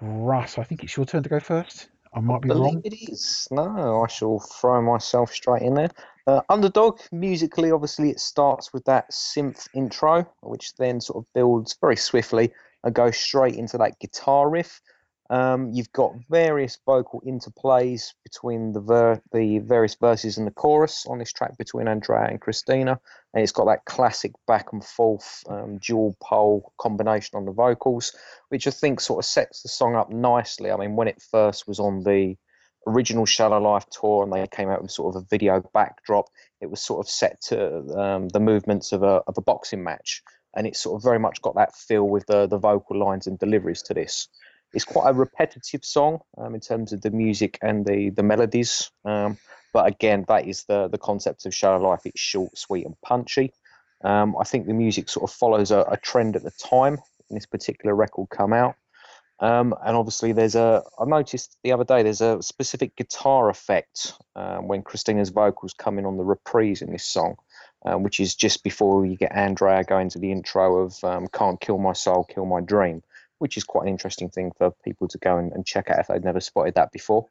Russ, 0.00 0.56
I 0.56 0.62
think 0.62 0.84
it's 0.84 0.96
your 0.96 1.04
turn 1.04 1.24
to 1.24 1.28
go 1.28 1.40
first. 1.40 1.88
I 2.14 2.20
might 2.20 2.42
be 2.42 2.46
believe 2.46 2.74
wrong. 2.74 2.82
it 2.84 3.10
is. 3.10 3.48
No, 3.50 4.04
I 4.04 4.06
shall 4.06 4.38
throw 4.38 4.80
myself 4.80 5.32
straight 5.32 5.62
in 5.62 5.74
there. 5.74 5.90
Uh, 6.28 6.42
Underdog, 6.48 7.00
musically, 7.10 7.72
obviously, 7.72 8.10
it 8.10 8.20
starts 8.20 8.72
with 8.72 8.84
that 8.84 9.10
synth 9.10 9.66
intro, 9.74 10.24
which 10.42 10.76
then 10.76 11.00
sort 11.00 11.24
of 11.24 11.32
builds 11.32 11.76
very 11.80 11.96
swiftly 11.96 12.52
and 12.84 12.94
goes 12.94 13.16
straight 13.16 13.56
into 13.56 13.78
that 13.78 13.98
guitar 13.98 14.48
riff. 14.48 14.80
Um, 15.32 15.70
you've 15.72 15.92
got 15.92 16.12
various 16.28 16.78
vocal 16.84 17.22
interplays 17.26 18.12
between 18.22 18.74
the 18.74 18.80
ver- 18.80 19.22
the 19.32 19.60
various 19.60 19.94
verses 19.94 20.36
and 20.36 20.46
the 20.46 20.50
chorus 20.50 21.06
on 21.08 21.18
this 21.18 21.32
track 21.32 21.56
between 21.56 21.88
Andrea 21.88 22.26
and 22.28 22.38
Cristina, 22.38 23.00
and 23.32 23.42
it's 23.42 23.50
got 23.50 23.64
that 23.64 23.86
classic 23.86 24.32
back 24.46 24.74
and 24.74 24.84
forth 24.84 25.42
um, 25.48 25.78
dual 25.78 26.14
pole 26.22 26.74
combination 26.78 27.38
on 27.38 27.46
the 27.46 27.52
vocals, 27.52 28.14
which 28.50 28.66
I 28.66 28.70
think 28.70 29.00
sort 29.00 29.24
of 29.24 29.26
sets 29.26 29.62
the 29.62 29.70
song 29.70 29.96
up 29.96 30.10
nicely. 30.10 30.70
I 30.70 30.76
mean, 30.76 30.96
when 30.96 31.08
it 31.08 31.22
first 31.30 31.66
was 31.66 31.80
on 31.80 32.02
the 32.04 32.36
original 32.86 33.24
Shallow 33.24 33.58
Life 33.58 33.86
tour 33.88 34.24
and 34.24 34.32
they 34.34 34.46
came 34.48 34.68
out 34.68 34.82
with 34.82 34.90
sort 34.90 35.16
of 35.16 35.22
a 35.22 35.26
video 35.30 35.62
backdrop, 35.72 36.26
it 36.60 36.68
was 36.68 36.82
sort 36.82 37.00
of 37.00 37.10
set 37.10 37.40
to 37.44 37.78
um, 37.98 38.28
the 38.28 38.40
movements 38.40 38.92
of 38.92 39.02
a 39.02 39.22
of 39.26 39.38
a 39.38 39.42
boxing 39.42 39.82
match, 39.82 40.22
and 40.54 40.66
it 40.66 40.76
sort 40.76 40.96
of 40.96 41.02
very 41.02 41.18
much 41.18 41.40
got 41.40 41.54
that 41.54 41.74
feel 41.74 42.06
with 42.06 42.26
the 42.26 42.46
the 42.46 42.58
vocal 42.58 42.98
lines 42.98 43.26
and 43.26 43.38
deliveries 43.38 43.80
to 43.80 43.94
this. 43.94 44.28
It's 44.74 44.84
quite 44.84 45.10
a 45.10 45.14
repetitive 45.14 45.84
song 45.84 46.20
um, 46.38 46.54
in 46.54 46.60
terms 46.60 46.92
of 46.92 47.02
the 47.02 47.10
music 47.10 47.58
and 47.62 47.84
the 47.84 48.10
the 48.10 48.22
melodies, 48.22 48.90
um, 49.04 49.38
but 49.72 49.86
again, 49.86 50.24
that 50.28 50.46
is 50.46 50.64
the 50.64 50.88
the 50.88 50.98
concept 50.98 51.46
of 51.46 51.54
Shallow 51.54 51.82
Life. 51.88 52.02
It's 52.04 52.20
short, 52.20 52.56
sweet, 52.56 52.86
and 52.86 53.00
punchy. 53.02 53.52
Um, 54.04 54.36
I 54.38 54.44
think 54.44 54.66
the 54.66 54.74
music 54.74 55.08
sort 55.08 55.30
of 55.30 55.34
follows 55.34 55.70
a, 55.70 55.84
a 55.88 55.96
trend 55.96 56.36
at 56.36 56.42
the 56.42 56.50
time 56.50 56.98
when 57.28 57.36
this 57.36 57.46
particular 57.46 57.94
record 57.94 58.28
come 58.30 58.52
out. 58.52 58.74
Um, 59.40 59.74
and 59.84 59.96
obviously, 59.96 60.32
there's 60.32 60.54
a. 60.54 60.82
I 60.98 61.04
noticed 61.04 61.56
the 61.64 61.72
other 61.72 61.84
day 61.84 62.02
there's 62.02 62.20
a 62.20 62.40
specific 62.42 62.94
guitar 62.94 63.48
effect 63.48 64.14
um, 64.36 64.68
when 64.68 64.82
Cristina's 64.82 65.30
vocals 65.30 65.74
come 65.74 65.98
in 65.98 66.06
on 66.06 66.16
the 66.16 66.24
reprise 66.24 66.80
in 66.80 66.92
this 66.92 67.04
song, 67.04 67.36
um, 67.84 68.04
which 68.04 68.20
is 68.20 68.36
just 68.36 68.62
before 68.62 69.04
you 69.04 69.16
get 69.16 69.34
Andrea 69.34 69.82
going 69.82 70.10
to 70.10 70.18
the 70.18 70.30
intro 70.30 70.82
of 70.82 71.02
um, 71.02 71.26
"Can't 71.32 71.60
Kill 71.60 71.78
My 71.78 71.92
Soul, 71.92 72.24
Kill 72.24 72.46
My 72.46 72.60
Dream," 72.60 73.02
which 73.42 73.56
is 73.56 73.64
quite 73.64 73.82
an 73.82 73.88
interesting 73.88 74.30
thing 74.30 74.52
for 74.56 74.70
people 74.84 75.08
to 75.08 75.18
go 75.18 75.36
and, 75.36 75.52
and 75.52 75.66
check 75.66 75.90
out 75.90 75.98
if 75.98 76.06
they've 76.06 76.22
never 76.22 76.38
spotted 76.38 76.76
that 76.76 76.92
before. 76.92 77.26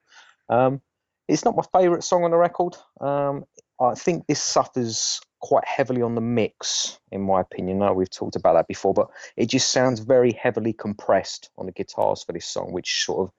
Um, 0.49 0.81
it's 1.29 1.45
not 1.45 1.55
my 1.55 1.63
favourite 1.71 2.03
song 2.03 2.25
on 2.25 2.31
the 2.31 2.37
record. 2.37 2.75
Um, 2.99 3.45
I 3.79 3.95
think 3.95 4.27
this 4.27 4.43
suffers 4.43 5.21
quite 5.39 5.65
heavily 5.65 6.01
on 6.01 6.15
the 6.15 6.21
mix, 6.21 6.99
in 7.13 7.21
my 7.21 7.39
opinion. 7.39 7.81
I 7.81 7.87
know 7.87 7.93
we've 7.93 8.09
talked 8.09 8.35
about 8.35 8.55
that 8.55 8.67
before, 8.67 8.93
but 8.93 9.07
it 9.37 9.45
just 9.45 9.71
sounds 9.71 10.01
very 10.01 10.33
heavily 10.33 10.73
compressed 10.73 11.49
on 11.57 11.65
the 11.65 11.71
guitars 11.71 12.23
for 12.23 12.33
this 12.33 12.45
song, 12.45 12.73
which 12.73 13.05
sort 13.05 13.29
of 13.29 13.33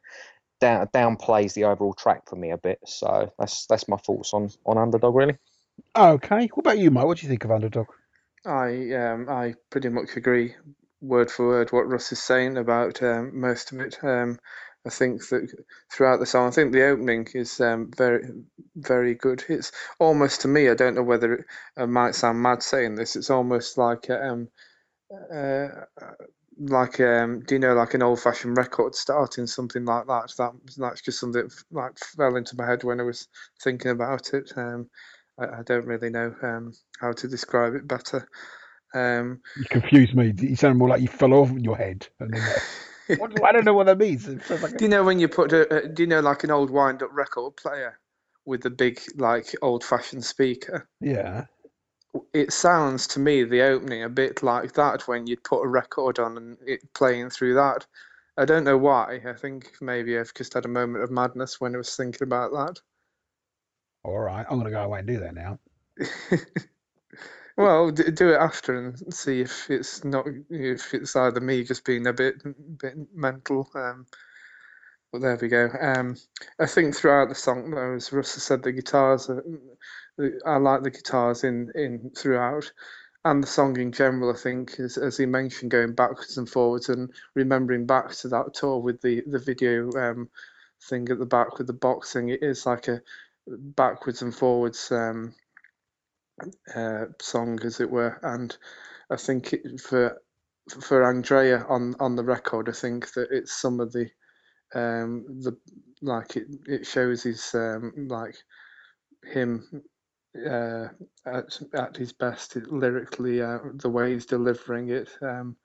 down, 0.59 0.87
downplays 0.95 1.53
the 1.53 1.65
overall 1.65 1.93
track 1.93 2.27
for 2.27 2.37
me 2.37 2.53
a 2.53 2.57
bit. 2.57 2.79
So 2.87 3.31
that's 3.39 3.67
that's 3.67 3.87
my 3.87 3.99
thoughts 3.99 4.33
on 4.33 4.49
on 4.65 4.79
Underdog, 4.79 5.15
really. 5.15 5.37
Okay. 5.95 6.47
What 6.55 6.67
about 6.67 6.79
you, 6.79 6.91
Mike? 6.91 7.05
What 7.05 7.19
do 7.19 7.27
you 7.27 7.29
think 7.29 7.45
of 7.45 7.51
Underdog? 7.51 7.89
I 8.47 8.93
um 8.95 9.29
I 9.29 9.55
pretty 9.69 9.91
much 9.91 10.17
agree 10.17 10.55
word 11.03 11.33
for 11.33 11.49
word 11.49 11.73
what 11.73 11.89
Russ 11.91 12.13
is 12.13 12.23
saying 12.23 12.59
about 12.59 13.03
um, 13.05 13.41
most 13.41 13.73
of 13.73 13.81
it. 13.81 13.99
Um, 14.05 14.39
I 14.87 14.91
think 14.91 15.29
that 15.31 15.53
throughout 15.93 16.21
the 16.21 16.27
song, 16.27 16.49
I 16.49 16.53
think 16.53 16.73
the 16.73 16.87
opening 16.89 17.29
is 17.35 17.61
um, 17.61 17.93
very 17.97 18.25
very 18.77 19.15
good. 19.17 19.45
It's 19.51 19.73
almost 20.01 20.43
to 20.43 20.49
me, 20.49 20.71
I 20.71 20.75
don't 20.77 20.97
know 20.97 21.05
whether 21.05 21.35
it 21.35 21.47
uh, 21.79 21.89
might 21.89 22.17
sound 22.17 22.43
mad 22.43 22.65
saying 22.65 22.97
this. 22.97 23.17
It's 23.17 23.31
almost 23.31 23.79
like 23.79 24.11
um 24.11 24.49
uh, 25.35 25.69
like 26.59 27.01
um 27.01 27.41
do 27.41 27.57
you 27.57 27.61
know 27.61 27.75
like 27.75 27.95
an 27.95 28.03
old 28.03 28.21
fashioned 28.21 28.57
record 28.59 28.95
starting 28.95 29.47
something 29.49 29.85
like 29.87 30.07
that. 30.09 30.33
That 30.39 30.53
that's 30.79 31.03
just 31.03 31.21
something 31.21 31.43
that 31.45 31.55
like 31.73 31.99
fell 31.99 32.37
into 32.37 32.57
my 32.57 32.67
head 32.67 32.85
when 32.85 33.01
I 33.01 33.05
was 33.05 33.29
thinking 33.63 33.93
about 33.93 34.35
it. 34.35 34.53
Um, 34.57 34.91
I, 35.41 35.47
I 35.47 35.63
don't 35.67 35.87
really 35.87 36.11
know 36.11 36.35
um 36.43 36.73
how 37.01 37.13
to 37.13 37.29
describe 37.29 37.75
it 37.75 37.89
better. 37.89 38.29
Um, 38.95 39.41
You 39.57 39.65
confused 39.71 40.15
me. 40.15 40.33
You 40.37 40.57
sound 40.57 40.79
more 40.79 40.89
like 40.89 41.01
you 41.01 41.09
fell 41.09 41.33
off 41.33 41.51
your 41.53 41.77
head. 41.77 42.07
And 42.21 42.35
then, 43.09 43.19
what, 43.19 43.45
I 43.45 43.53
don't 43.53 43.65
know 43.65 43.75
what 43.75 43.87
that 43.87 43.99
means. 43.99 44.29
Like 44.29 44.77
do 44.77 44.85
you 44.85 44.89
know 44.89 45.05
when 45.05 45.19
you 45.19 45.29
put 45.29 45.53
a, 45.53 45.85
a 45.85 45.89
do 45.89 46.03
you 46.03 46.07
know 46.07 46.21
like 46.21 46.45
an 46.45 46.51
old 46.51 46.71
wind 46.71 47.03
up 47.03 47.11
record 47.13 47.57
player 47.57 47.99
with 48.45 48.63
the 48.63 48.71
big 48.71 49.01
like 49.17 49.55
old 49.63 49.85
fashioned 49.85 50.25
speaker? 50.25 50.89
yeah. 51.01 51.47
It 52.35 52.53
sounds 52.53 53.07
to 53.09 53.21
me 53.21 53.43
the 53.43 53.63
opening 53.63 54.03
a 54.03 54.09
bit 54.09 54.43
like 54.43 54.75
that 54.75 55.09
when 55.09 55.27
you'd 55.27 55.45
put 55.45 55.63
a 55.63 55.69
record 55.69 56.19
on 56.19 56.37
and 56.37 56.59
it 56.67 56.81
playing 56.93 57.31
through 57.31 57.55
that. 57.55 57.87
I 58.37 58.45
don't 58.45 58.65
know 58.65 58.77
why. 58.77 59.21
I 59.27 59.33
think 59.33 59.73
maybe 59.81 60.19
I've 60.19 60.35
just 60.35 60.53
had 60.53 60.67
a 60.67 60.69
moment 60.69 61.05
of 61.05 61.11
madness 61.11 61.59
when 61.59 61.75
I 61.75 61.79
was 61.79 61.97
thinking 61.97 62.23
about 62.23 62.53
that. 62.53 62.81
All 64.05 64.19
right. 64.19 64.45
I'm 64.49 64.59
going 64.59 64.65
to 64.65 64.71
go 64.71 64.83
away 64.83 64.99
and 64.99 65.09
do 65.09 65.21
that 65.21 65.35
now. 65.35 65.59
well, 67.57 67.91
do 67.91 68.33
it 68.33 68.41
after 68.41 68.77
and 68.77 69.15
see 69.15 69.41
if 69.41 69.71
it's 69.71 70.05
not 70.05 70.27
if 70.51 70.95
it's 70.95 71.17
either 71.17 71.41
me 71.41 71.65
just 71.65 71.85
being 71.85 72.07
a 72.07 72.13
bit 72.13 72.37
bit 72.79 72.95
mental. 73.15 73.69
Um, 73.75 74.07
but 75.13 75.21
there 75.21 75.39
we 75.41 75.49
go. 75.49 75.69
Um, 75.79 76.17
I 76.59 76.67
think 76.67 76.97
throughout 76.97 77.29
the 77.29 77.35
song, 77.35 77.71
though, 77.71 77.95
as 77.95 78.13
Russ 78.13 78.35
has 78.35 78.45
said, 78.45 78.63
the 78.63 78.73
guitars 78.73 79.29
are, 79.29 79.45
I 80.47 80.57
like 80.57 80.83
the 80.83 80.91
guitars 80.91 81.45
in 81.45 81.71
in 81.75 82.11
throughout, 82.17 82.73
and 83.25 83.43
the 83.43 83.47
song 83.47 83.79
in 83.79 83.93
general. 83.93 84.33
I 84.33 84.39
think, 84.39 84.81
as 84.81 84.97
as 84.97 85.19
he 85.19 85.27
mentioned, 85.27 85.71
going 85.71 85.95
backwards 85.95 86.39
and 86.39 86.49
forwards 86.49 86.89
and 86.89 87.11
remembering 87.35 87.87
back 87.87 88.13
to 88.13 88.29
that 88.29 88.55
tour 88.55 88.79
with 88.79 89.03
the 89.03 89.23
the 89.27 89.39
video 89.39 89.91
um, 89.93 90.31
thing 90.89 91.09
at 91.11 91.19
the 91.19 91.27
back 91.27 91.59
with 91.59 91.67
the 91.67 91.75
boxing. 91.75 92.31
It 92.31 92.43
is 92.43 92.65
like 92.65 92.89
a 92.89 93.03
backwards 93.47 94.23
and 94.23 94.35
forwards 94.35 94.91
um, 94.91 95.35
uh, 96.75 97.07
song, 97.21 97.59
as 97.65 97.81
it 97.81 97.91
were, 97.91 98.19
and 98.23 98.57
I 99.11 99.17
think 99.17 99.53
it, 99.53 99.81
for 99.81 100.21
for 100.81 101.05
Andrea 101.05 101.65
on 101.69 101.95
on 102.01 102.17
the 102.17 102.25
record, 102.25 102.69
I 102.69 102.73
think 102.73 103.13
that 103.15 103.29
it's 103.31 103.61
some 103.61 103.81
of 103.81 103.93
the 103.93 104.11
um 104.75 105.25
the 105.43 105.57
like 106.01 106.37
it 106.37 106.49
it 106.67 106.87
shows 106.87 107.23
his 107.23 107.55
um 107.55 107.93
like 108.09 108.37
him 109.25 109.83
uh 110.47 110.89
at 111.27 111.61
at 111.75 111.97
his 111.97 112.13
best 112.13 112.57
lyrically 112.57 113.43
uh, 113.43 113.59
the 113.75 113.91
way 113.91 114.13
he's 114.13 114.27
delivering 114.27 114.89
it 114.89 115.09
um 115.23 115.57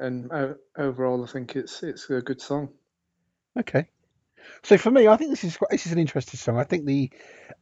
and 0.00 0.30
overall 0.78 1.22
I 1.22 1.26
think 1.26 1.56
it's 1.56 1.82
it's 1.82 2.08
a 2.10 2.22
good 2.22 2.40
song 2.40 2.70
Okay. 3.58 3.88
So 4.62 4.78
for 4.78 4.90
me, 4.90 5.08
I 5.08 5.16
think 5.16 5.30
this 5.30 5.44
is 5.44 5.56
quite- 5.56 5.70
this 5.70 5.86
is 5.86 5.92
an 5.92 5.98
interesting 5.98 6.38
song. 6.38 6.58
I 6.58 6.64
think 6.64 6.84
the 6.86 7.10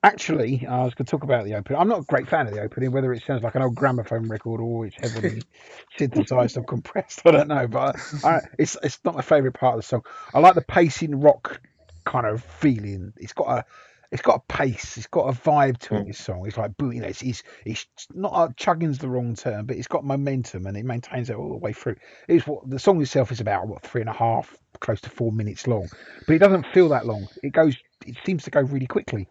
actually 0.03 0.66
I 0.66 0.85
was 0.85 0.94
going 0.94 1.07
to 1.07 1.11
talk 1.11 1.23
about 1.23 1.44
the 1.44 1.55
opening. 1.55 1.79
I'm 1.81 1.88
not 1.88 2.01
a 2.01 2.05
great 2.05 2.29
fan 2.29 2.47
of 2.47 2.53
the 2.55 2.61
opening, 2.61 2.92
whether 2.92 3.12
it 3.12 3.23
sounds 3.27 3.42
like 3.42 3.55
an 3.55 3.62
old 3.62 3.75
gramophone 3.75 4.29
record 4.29 4.61
or 4.61 4.87
it's 4.87 4.97
heavily 4.97 5.42
synthesized 5.99 6.57
or 6.57 6.64
compressed. 6.64 7.23
I 7.25 7.31
don't 7.31 7.49
know, 7.49 7.66
but 7.66 7.97
I, 8.25 8.40
it's 8.59 8.77
it's 8.83 8.99
not 9.05 9.14
my 9.14 9.23
favorite 9.23 9.53
part 9.55 9.75
of 9.75 9.81
the 9.81 9.87
song. 9.87 10.03
I 10.33 10.40
like 10.40 10.55
the 10.55 10.62
pacing 10.62 11.20
rock 11.20 11.61
kind 12.05 12.27
of 12.27 12.42
feeling. 12.42 13.12
It's 13.16 13.33
got 13.33 13.59
a 13.59 13.64
it's 14.10 14.22
got 14.22 14.36
a 14.36 14.52
pace. 14.52 14.96
It's 14.96 15.06
got 15.06 15.28
a 15.28 15.32
vibe 15.32 15.78
to 15.78 15.96
it. 15.96 16.06
This 16.06 16.18
song. 16.18 16.46
It's 16.46 16.56
like 16.56 16.76
boo- 16.76 16.90
you 16.90 17.00
know, 17.00 17.08
it's 17.08 17.22
it's, 17.22 17.42
it's 17.64 17.86
not 18.12 18.32
uh, 18.32 18.48
chugging's 18.56 18.98
the 18.98 19.08
wrong 19.08 19.34
term, 19.34 19.66
but 19.66 19.76
it's 19.76 19.88
got 19.88 20.04
momentum 20.04 20.66
and 20.66 20.76
it 20.76 20.84
maintains 20.84 21.30
it 21.30 21.36
all 21.36 21.50
the 21.50 21.58
way 21.58 21.72
through. 21.72 21.96
It's 22.28 22.46
what 22.46 22.68
the 22.68 22.78
song 22.78 23.00
itself 23.02 23.32
is 23.32 23.40
about. 23.40 23.68
What 23.68 23.82
three 23.82 24.00
and 24.00 24.10
a 24.10 24.14
half, 24.14 24.56
close 24.80 25.00
to 25.02 25.10
four 25.10 25.32
minutes 25.32 25.66
long, 25.66 25.88
but 26.26 26.34
it 26.34 26.38
doesn't 26.38 26.66
feel 26.68 26.88
that 26.90 27.06
long. 27.06 27.26
It 27.42 27.52
goes. 27.52 27.76
It 28.06 28.16
seems 28.24 28.44
to 28.44 28.50
go 28.50 28.60
really 28.60 28.86
quickly. 28.86 29.28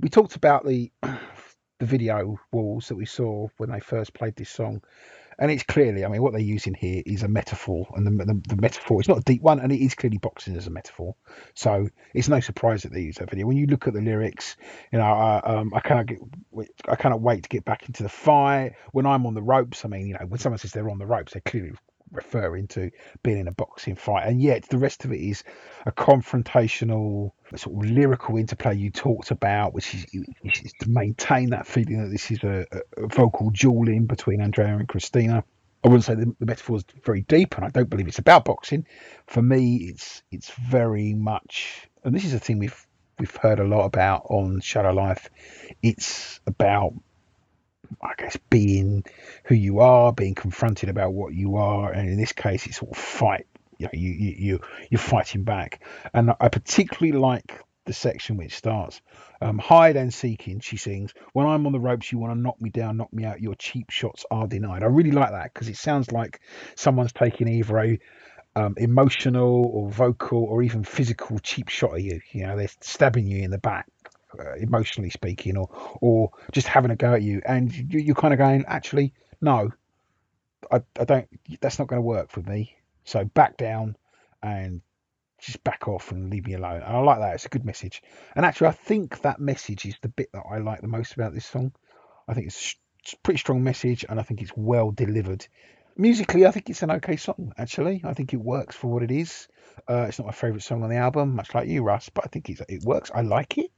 We 0.00 0.08
talked 0.08 0.36
about 0.36 0.66
the 0.66 0.90
the 1.02 1.86
video 1.86 2.38
walls 2.52 2.88
that 2.88 2.96
we 2.96 3.06
saw 3.06 3.48
when 3.58 3.70
they 3.70 3.80
first 3.80 4.14
played 4.14 4.36
this 4.36 4.50
song, 4.50 4.82
and 5.38 5.50
it's 5.50 5.62
clearly, 5.62 6.04
I 6.04 6.08
mean, 6.08 6.22
what 6.22 6.32
they're 6.32 6.40
using 6.40 6.74
here 6.74 7.02
is 7.04 7.22
a 7.22 7.28
metaphor, 7.28 7.86
and 7.94 8.06
the, 8.06 8.24
the, 8.24 8.42
the 8.48 8.60
metaphor 8.60 9.00
is 9.00 9.08
not 9.08 9.18
a 9.18 9.22
deep 9.22 9.42
one, 9.42 9.60
and 9.60 9.70
it 9.72 9.84
is 9.84 9.94
clearly 9.94 10.18
boxing 10.18 10.56
as 10.56 10.66
a 10.66 10.70
metaphor. 10.70 11.14
So 11.54 11.88
it's 12.14 12.28
no 12.28 12.40
surprise 12.40 12.82
that 12.82 12.92
they 12.92 13.02
use 13.02 13.16
that 13.16 13.30
video. 13.30 13.46
When 13.46 13.56
you 13.56 13.66
look 13.66 13.86
at 13.86 13.94
the 13.94 14.00
lyrics, 14.00 14.56
you 14.92 14.98
know, 14.98 15.04
I, 15.04 15.40
um, 15.44 15.72
I 15.74 15.80
cannot 15.80 16.06
get, 16.06 16.18
I 16.88 16.96
cannot 16.96 17.20
wait 17.20 17.42
to 17.42 17.48
get 17.48 17.64
back 17.64 17.86
into 17.86 18.02
the 18.02 18.08
fight. 18.08 18.74
When 18.92 19.06
I'm 19.06 19.26
on 19.26 19.34
the 19.34 19.42
ropes, 19.42 19.84
I 19.84 19.88
mean, 19.88 20.06
you 20.06 20.14
know, 20.14 20.26
when 20.26 20.40
someone 20.40 20.58
says 20.58 20.72
they're 20.72 20.90
on 20.90 20.98
the 20.98 21.06
ropes, 21.06 21.32
they're 21.32 21.42
clearly 21.42 21.72
referring 22.10 22.68
to 22.68 22.90
being 23.22 23.38
in 23.38 23.48
a 23.48 23.52
boxing 23.52 23.96
fight, 23.96 24.26
and 24.26 24.40
yet 24.40 24.68
the 24.68 24.78
rest 24.78 25.04
of 25.04 25.12
it 25.12 25.20
is 25.20 25.44
a 25.84 25.92
confrontational 25.92 27.32
sort 27.54 27.84
of 27.84 27.90
lyrical 27.90 28.36
interplay 28.36 28.76
you 28.76 28.90
talked 28.90 29.30
about, 29.30 29.74
which 29.74 29.94
is, 29.94 30.06
is 30.44 30.72
to 30.80 30.88
maintain 30.88 31.50
that 31.50 31.66
feeling 31.66 32.02
that 32.02 32.10
this 32.10 32.30
is 32.30 32.42
a, 32.42 32.66
a 32.72 33.04
a 33.04 33.06
vocal 33.08 33.50
dueling 33.50 34.06
between 34.06 34.40
Andrea 34.40 34.76
and 34.76 34.88
Cristina. 34.88 35.44
I 35.84 35.88
wouldn't 35.88 36.04
say 36.04 36.14
the, 36.14 36.34
the 36.40 36.46
metaphor 36.46 36.76
is 36.76 36.84
very 37.04 37.22
deep, 37.22 37.56
and 37.56 37.64
I 37.64 37.68
don't 37.68 37.88
believe 37.88 38.08
it's 38.08 38.18
about 38.18 38.44
boxing. 38.44 38.86
For 39.26 39.42
me, 39.42 39.76
it's 39.76 40.22
it's 40.32 40.50
very 40.50 41.14
much, 41.14 41.88
and 42.04 42.14
this 42.14 42.24
is 42.24 42.34
a 42.34 42.38
thing 42.38 42.58
we've 42.58 42.86
we've 43.18 43.36
heard 43.36 43.60
a 43.60 43.64
lot 43.64 43.84
about 43.84 44.26
on 44.28 44.60
Shallow 44.60 44.92
Life. 44.92 45.30
It's 45.82 46.40
about, 46.46 46.92
I 48.02 48.12
guess, 48.16 48.36
being 48.50 49.04
who 49.44 49.54
you 49.54 49.80
are, 49.80 50.12
being 50.12 50.34
confronted 50.34 50.88
about 50.88 51.12
what 51.12 51.34
you 51.34 51.56
are, 51.56 51.92
and 51.92 52.08
in 52.08 52.18
this 52.18 52.32
case, 52.32 52.66
it's 52.66 52.78
sort 52.78 52.92
of 52.92 52.96
fight. 52.96 53.46
You 53.78 53.86
know, 53.86 53.90
you 53.92 54.10
you 54.10 54.34
you 54.38 54.60
you're 54.90 54.98
fighting 54.98 55.44
back, 55.44 55.82
and 56.14 56.32
I 56.40 56.48
particularly 56.48 57.18
like 57.18 57.60
the 57.86 57.92
section 57.92 58.36
which 58.36 58.54
starts 58.54 59.00
um, 59.40 59.58
hide 59.58 59.96
and 59.96 60.12
seeking 60.12 60.60
she 60.60 60.76
sings. 60.76 61.14
When 61.32 61.46
i'm 61.46 61.66
on 61.66 61.72
the 61.72 61.80
ropes 61.80 62.10
you 62.12 62.18
want 62.18 62.34
to 62.34 62.38
knock 62.38 62.60
me 62.60 62.68
down 62.68 62.98
knock 62.98 63.12
me 63.12 63.24
out. 63.24 63.40
Your 63.40 63.54
cheap 63.54 63.90
shots 63.90 64.26
are 64.30 64.46
denied. 64.46 64.82
I 64.82 64.86
really 64.86 65.12
like 65.12 65.30
that 65.30 65.54
because 65.54 65.68
it 65.68 65.76
sounds 65.76 66.12
like 66.12 66.40
someone's 66.74 67.12
taking 67.12 67.48
either 67.48 67.78
a 67.78 67.98
um, 68.56 68.74
emotional 68.78 69.66
or 69.66 69.90
vocal 69.90 70.42
or 70.42 70.62
even 70.62 70.82
physical 70.82 71.38
cheap 71.38 71.68
shot 71.68 71.94
at 71.94 72.02
you. 72.02 72.20
You 72.32 72.46
know 72.46 72.56
they're 72.56 72.68
stabbing 72.80 73.26
you 73.26 73.42
in 73.42 73.50
the 73.50 73.58
back 73.58 73.86
uh, 74.38 74.54
emotionally 74.56 75.10
speaking 75.10 75.56
or 75.56 75.68
or 76.00 76.30
just 76.52 76.66
having 76.66 76.90
a 76.90 76.96
go 76.96 77.14
at 77.14 77.22
you 77.22 77.42
and 77.46 77.74
you, 77.74 78.00
you're 78.00 78.14
kind 78.14 78.34
of 78.34 78.38
going 78.38 78.64
actually 78.66 79.12
no 79.40 79.70
I, 80.70 80.82
I 80.98 81.04
don't 81.04 81.28
that's 81.60 81.78
not 81.78 81.88
going 81.88 81.98
to 81.98 82.06
work 82.06 82.30
for 82.30 82.40
me 82.40 82.76
so 83.04 83.24
back 83.24 83.56
down 83.56 83.96
and 84.42 84.80
just 85.38 85.62
back 85.64 85.88
off 85.88 86.12
and 86.12 86.30
leave 86.30 86.46
me 86.46 86.54
alone. 86.54 86.82
And 86.82 86.96
I 86.96 87.00
like 87.00 87.20
that. 87.20 87.34
It's 87.34 87.46
a 87.46 87.50
good 87.50 87.64
message. 87.64 88.02
And 88.34 88.44
actually, 88.44 88.68
I 88.68 88.72
think 88.72 89.20
that 89.22 89.40
message 89.40 89.84
is 89.84 89.96
the 90.00 90.08
bit 90.08 90.30
that 90.32 90.44
I 90.50 90.58
like 90.58 90.80
the 90.80 90.88
most 90.88 91.14
about 91.14 91.34
this 91.34 91.46
song. 91.46 91.72
I 92.28 92.34
think 92.34 92.46
it's 92.48 92.74
a 93.12 93.16
pretty 93.18 93.38
strong 93.38 93.62
message, 93.62 94.04
and 94.08 94.18
I 94.18 94.22
think 94.22 94.42
it's 94.42 94.56
well 94.56 94.90
delivered. 94.90 95.46
Musically, 95.96 96.46
I 96.46 96.50
think 96.50 96.68
it's 96.68 96.82
an 96.82 96.90
okay 96.92 97.16
song. 97.16 97.52
Actually, 97.56 98.02
I 98.04 98.14
think 98.14 98.32
it 98.32 98.40
works 98.40 98.74
for 98.74 98.88
what 98.88 99.02
it 99.02 99.10
is. 99.10 99.48
Uh, 99.88 100.06
it's 100.08 100.18
not 100.18 100.26
my 100.26 100.32
favourite 100.32 100.62
song 100.62 100.82
on 100.82 100.90
the 100.90 100.96
album, 100.96 101.34
much 101.34 101.54
like 101.54 101.68
you, 101.68 101.82
Russ, 101.82 102.08
but 102.08 102.24
I 102.24 102.28
think 102.28 102.50
it 102.50 102.82
works. 102.82 103.10
I 103.14 103.22
like 103.22 103.56
it, 103.58 103.70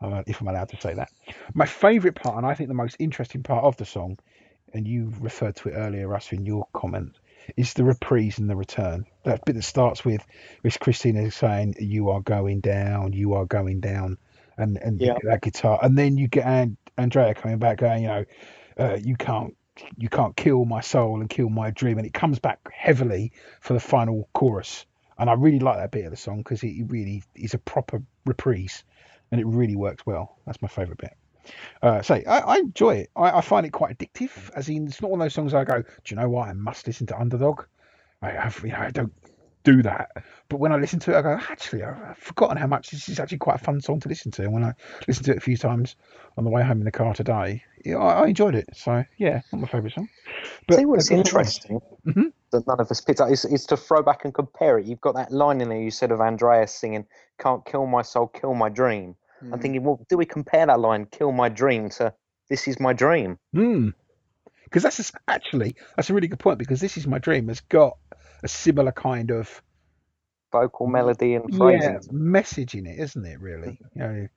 uh, 0.00 0.22
if 0.26 0.40
I'm 0.40 0.48
allowed 0.48 0.68
to 0.70 0.80
say 0.80 0.94
that. 0.94 1.10
My 1.54 1.66
favourite 1.66 2.14
part, 2.16 2.36
and 2.36 2.46
I 2.46 2.54
think 2.54 2.68
the 2.68 2.74
most 2.74 2.96
interesting 2.98 3.42
part 3.42 3.64
of 3.64 3.76
the 3.76 3.84
song, 3.84 4.18
and 4.74 4.86
you 4.86 5.12
referred 5.20 5.56
to 5.56 5.70
it 5.70 5.72
earlier, 5.72 6.08
Russ, 6.08 6.32
in 6.32 6.44
your 6.46 6.66
comment, 6.72 7.16
is 7.56 7.74
the 7.74 7.84
reprise 7.84 8.38
and 8.38 8.48
the 8.50 8.56
return. 8.56 9.06
That 9.24 9.44
bit 9.44 9.54
that 9.54 9.62
starts 9.62 10.04
with 10.04 10.24
with 10.62 10.78
Cristina 10.80 11.30
saying, 11.30 11.76
"You 11.80 12.10
are 12.10 12.20
going 12.20 12.60
down, 12.60 13.12
you 13.12 13.34
are 13.34 13.46
going 13.46 13.80
down," 13.80 14.18
and 14.56 14.76
and 14.78 15.00
Yeah. 15.00 15.18
that 15.22 15.42
guitar, 15.42 15.78
and 15.82 15.96
then 15.96 16.18
you 16.18 16.28
get 16.28 16.46
An- 16.46 16.76
Andrea 16.96 17.34
coming 17.34 17.58
back, 17.58 17.78
going, 17.78 18.02
"You 18.02 18.08
know, 18.08 18.24
uh, 18.78 18.98
you 19.02 19.16
can't." 19.16 19.54
You 19.96 20.08
can't 20.08 20.36
kill 20.36 20.64
my 20.64 20.80
soul 20.80 21.20
and 21.20 21.30
kill 21.30 21.48
my 21.48 21.70
dream, 21.70 21.98
and 21.98 22.06
it 22.06 22.12
comes 22.12 22.40
back 22.40 22.58
heavily 22.72 23.30
for 23.60 23.74
the 23.74 23.80
final 23.80 24.28
chorus. 24.32 24.84
And 25.16 25.30
I 25.30 25.34
really 25.34 25.60
like 25.60 25.76
that 25.76 25.92
bit 25.92 26.04
of 26.04 26.10
the 26.10 26.16
song 26.16 26.38
because 26.38 26.64
it 26.64 26.82
really 26.88 27.22
is 27.36 27.54
a 27.54 27.58
proper 27.58 28.02
reprise, 28.26 28.82
and 29.30 29.40
it 29.40 29.46
really 29.46 29.76
works 29.76 30.04
well. 30.06 30.38
That's 30.46 30.60
my 30.62 30.68
favourite 30.68 30.98
bit. 30.98 31.16
Uh, 31.82 32.02
so 32.02 32.14
I, 32.14 32.38
I 32.40 32.56
enjoy 32.58 32.96
it. 32.96 33.10
I, 33.16 33.38
I 33.38 33.40
find 33.40 33.64
it 33.64 33.70
quite 33.70 33.96
addictive. 33.96 34.50
As 34.54 34.68
in, 34.68 34.86
it's 34.86 35.00
not 35.00 35.10
one 35.10 35.20
of 35.20 35.24
those 35.24 35.34
songs 35.34 35.54
I 35.54 35.64
go, 35.64 35.82
do 35.82 35.86
you 36.06 36.16
know 36.16 36.28
what? 36.28 36.48
I 36.48 36.52
must 36.52 36.86
listen 36.86 37.06
to 37.08 37.18
Underdog. 37.18 37.62
I 38.22 38.30
have, 38.30 38.60
you 38.62 38.72
know, 38.72 38.78
I 38.78 38.90
don't 38.90 39.12
do 39.72 39.82
that. 39.82 40.10
But 40.48 40.60
when 40.60 40.72
I 40.72 40.76
listen 40.76 40.98
to 41.00 41.12
it, 41.12 41.16
I 41.16 41.22
go, 41.22 41.38
actually, 41.50 41.82
I've 41.82 42.16
forgotten 42.16 42.56
how 42.56 42.66
much 42.66 42.90
this 42.90 43.08
is 43.08 43.20
actually 43.20 43.38
quite 43.38 43.56
a 43.56 43.64
fun 43.64 43.80
song 43.80 44.00
to 44.00 44.08
listen 44.08 44.30
to. 44.32 44.42
And 44.42 44.52
when 44.52 44.64
I 44.64 44.72
listened 45.06 45.26
to 45.26 45.32
it 45.32 45.36
a 45.38 45.40
few 45.40 45.56
times 45.56 45.96
on 46.36 46.44
the 46.44 46.50
way 46.50 46.62
home 46.62 46.78
in 46.78 46.84
the 46.84 46.90
car 46.90 47.14
today, 47.14 47.62
yeah, 47.84 47.98
I, 47.98 48.24
I 48.24 48.26
enjoyed 48.28 48.54
it. 48.54 48.68
So 48.74 49.04
yeah, 49.18 49.42
not 49.52 49.60
my 49.60 49.68
favourite 49.68 49.92
song. 49.94 50.08
But 50.66 50.78
See 50.78 50.86
what's 50.86 51.10
that's 51.10 51.10
what 51.10 51.26
it 51.26 51.34
was. 51.34 51.60
interesting 51.60 51.80
Mhm. 52.06 52.32
that 52.52 52.66
none 52.66 52.80
of 52.80 52.90
us 52.90 53.00
picked 53.02 53.20
up 53.20 53.30
is, 53.30 53.44
is 53.44 53.66
to 53.66 53.76
throw 53.76 54.02
back 54.02 54.24
and 54.24 54.32
compare 54.32 54.78
it. 54.78 54.86
You've 54.86 55.00
got 55.02 55.14
that 55.16 55.30
line 55.30 55.60
in 55.60 55.68
there 55.68 55.80
you 55.80 55.90
said 55.90 56.10
of 56.10 56.20
Andreas 56.20 56.72
singing, 56.72 57.06
Can't 57.38 57.64
kill 57.66 57.86
my 57.86 58.02
soul, 58.02 58.28
kill 58.28 58.54
my 58.54 58.70
dream. 58.70 59.16
I'm 59.42 59.58
Mm. 59.58 59.62
thinking, 59.62 59.84
well, 59.84 60.04
do 60.08 60.16
we 60.16 60.26
compare 60.26 60.66
that 60.66 60.80
line, 60.80 61.06
kill 61.06 61.30
my 61.30 61.48
dream, 61.48 61.90
to 61.90 62.12
this 62.48 62.66
is 62.66 62.80
my 62.80 62.92
dream? 62.92 63.38
Hmm. 63.52 63.90
Because 64.68 64.82
that's 64.82 64.96
just- 64.96 65.14
actually 65.26 65.76
that's 65.96 66.10
a 66.10 66.14
really 66.14 66.28
good 66.28 66.38
point. 66.38 66.58
Because 66.58 66.80
this 66.80 66.96
is 66.96 67.06
my 67.06 67.18
dream 67.18 67.48
has 67.48 67.60
got 67.60 67.96
a 68.42 68.48
similar 68.48 68.92
kind 68.92 69.30
of 69.30 69.62
Vocal 70.50 70.86
melody 70.86 71.34
and 71.34 71.44
yeah 71.52 71.98
message 72.10 72.74
in 72.74 72.86
it, 72.86 72.98
isn't 72.98 73.26
it? 73.26 73.38
Really, 73.38 73.68
mm. 73.68 73.78
you 73.94 74.00
know, 74.00 74.28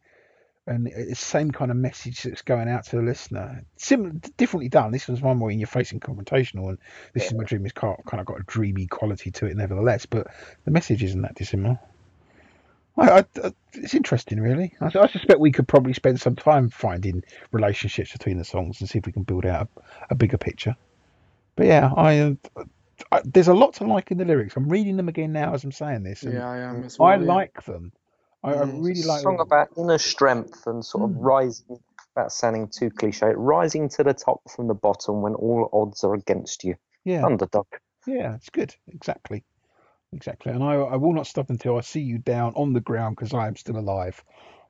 and 0.68 0.88
it's 0.88 1.22
the 1.22 1.26
same 1.26 1.52
kind 1.52 1.72
of 1.72 1.78
message 1.78 2.24
that's 2.24 2.42
going 2.42 2.68
out 2.68 2.86
to 2.86 2.98
the 2.98 3.02
listener. 3.02 3.64
Similar, 3.78 4.12
differently 4.38 4.70
done. 4.70 4.92
This 4.92 5.08
was 5.08 5.22
one 5.22 5.38
more 5.38 5.52
in 5.52 5.60
your 5.60 5.68
facing 5.68 6.00
confrontational, 6.00 6.70
and 6.70 6.78
this 7.14 7.28
is 7.28 7.34
my 7.34 7.46
dream 7.46 7.66
is 7.66 7.72
kind 7.72 7.98
of 7.98 8.26
got 8.26 8.40
a 8.40 8.44
dreamy 8.46 8.88
quality 8.88 9.32
to 9.32 9.46
it, 9.46 9.56
nevertheless. 9.56 10.06
But 10.06 10.28
the 10.66 10.72
message 10.72 11.02
isn't 11.04 11.22
that 11.22 11.36
dissimilar. 11.36 11.80
I, 12.98 13.10
I, 13.10 13.26
I- 13.44 13.54
it's 13.74 13.94
interesting, 13.94 14.40
really. 14.40 14.74
I, 14.82 14.88
I 14.88 15.08
suspect 15.08 15.40
we 15.40 15.52
could 15.52 15.68
probably 15.68 15.94
spend 15.94 16.20
some 16.20 16.36
time 16.36 16.70
finding 16.70 17.24
relationships 17.52 18.12
between 18.12 18.38
the 18.38 18.44
songs 18.44 18.82
and 18.82 18.90
see 18.90 19.00
if 19.00 19.06
we 19.06 19.12
can 19.14 19.24
build 19.24 19.46
out 19.46 19.70
a, 19.78 19.82
a 20.12 20.16
bigger 20.16 20.38
picture. 20.38 20.76
But 21.56 21.68
yeah, 21.68 21.92
I, 21.96 22.20
uh, 22.20 22.64
I 23.12 23.22
there's 23.26 23.48
a 23.48 23.54
lot 23.54 23.76
to 23.76 23.86
like 23.86 24.12
in 24.12 24.18
the 24.18 24.26
lyrics. 24.26 24.56
I'm 24.58 24.70
reading 24.70 24.98
them 24.98 25.10
again 25.10 25.32
now 25.32 25.54
as 25.54 25.64
I'm 25.64 25.72
saying 25.72 26.04
this. 26.04 26.24
and 26.24 26.34
Yeah, 26.34 26.50
I 26.50 26.58
am 26.60 26.84
as 26.84 27.00
well. 27.00 27.10
I 27.10 27.16
yeah. 27.16 27.24
like 27.24 27.64
them. 27.66 27.92
I, 28.44 28.52
I 28.54 28.56
Mm. 28.66 28.84
really 28.84 29.04
like 29.04 29.22
song 29.22 29.38
them. 29.38 29.48
about 29.48 29.70
inner 29.78 29.98
strength 29.98 30.66
and 30.68 30.84
sort 30.84 31.10
of 31.10 31.16
Mm. 31.18 31.24
rising, 31.24 31.80
without 32.16 32.32
sounding 32.32 32.68
too 32.68 32.90
cliche, 32.90 33.28
rising 33.36 33.88
to 33.90 34.04
the 34.04 34.14
top 34.14 34.42
from 34.54 34.68
the 34.68 34.74
bottom 34.74 35.22
when 35.22 35.36
all 35.36 35.70
odds 35.72 36.04
are 36.04 36.14
against 36.14 36.64
you. 36.64 36.76
Yeah, 37.06 37.26
Underdog. 37.26 37.68
yeah, 38.06 38.36
it's 38.36 38.50
good. 38.50 38.76
Exactly, 38.88 39.44
exactly. 40.14 40.52
And 40.52 40.64
I, 40.64 40.74
I 40.76 40.96
will 40.96 41.14
not 41.14 41.28
stop 41.28 41.50
until 41.50 41.78
I 41.78 41.82
see 41.82 42.02
you 42.02 42.18
down 42.18 42.54
on 42.56 42.74
the 42.74 42.82
ground 42.82 43.16
because 43.16 43.34
I 43.34 43.48
am 43.48 43.56
still 43.56 43.78
alive, 43.78 44.24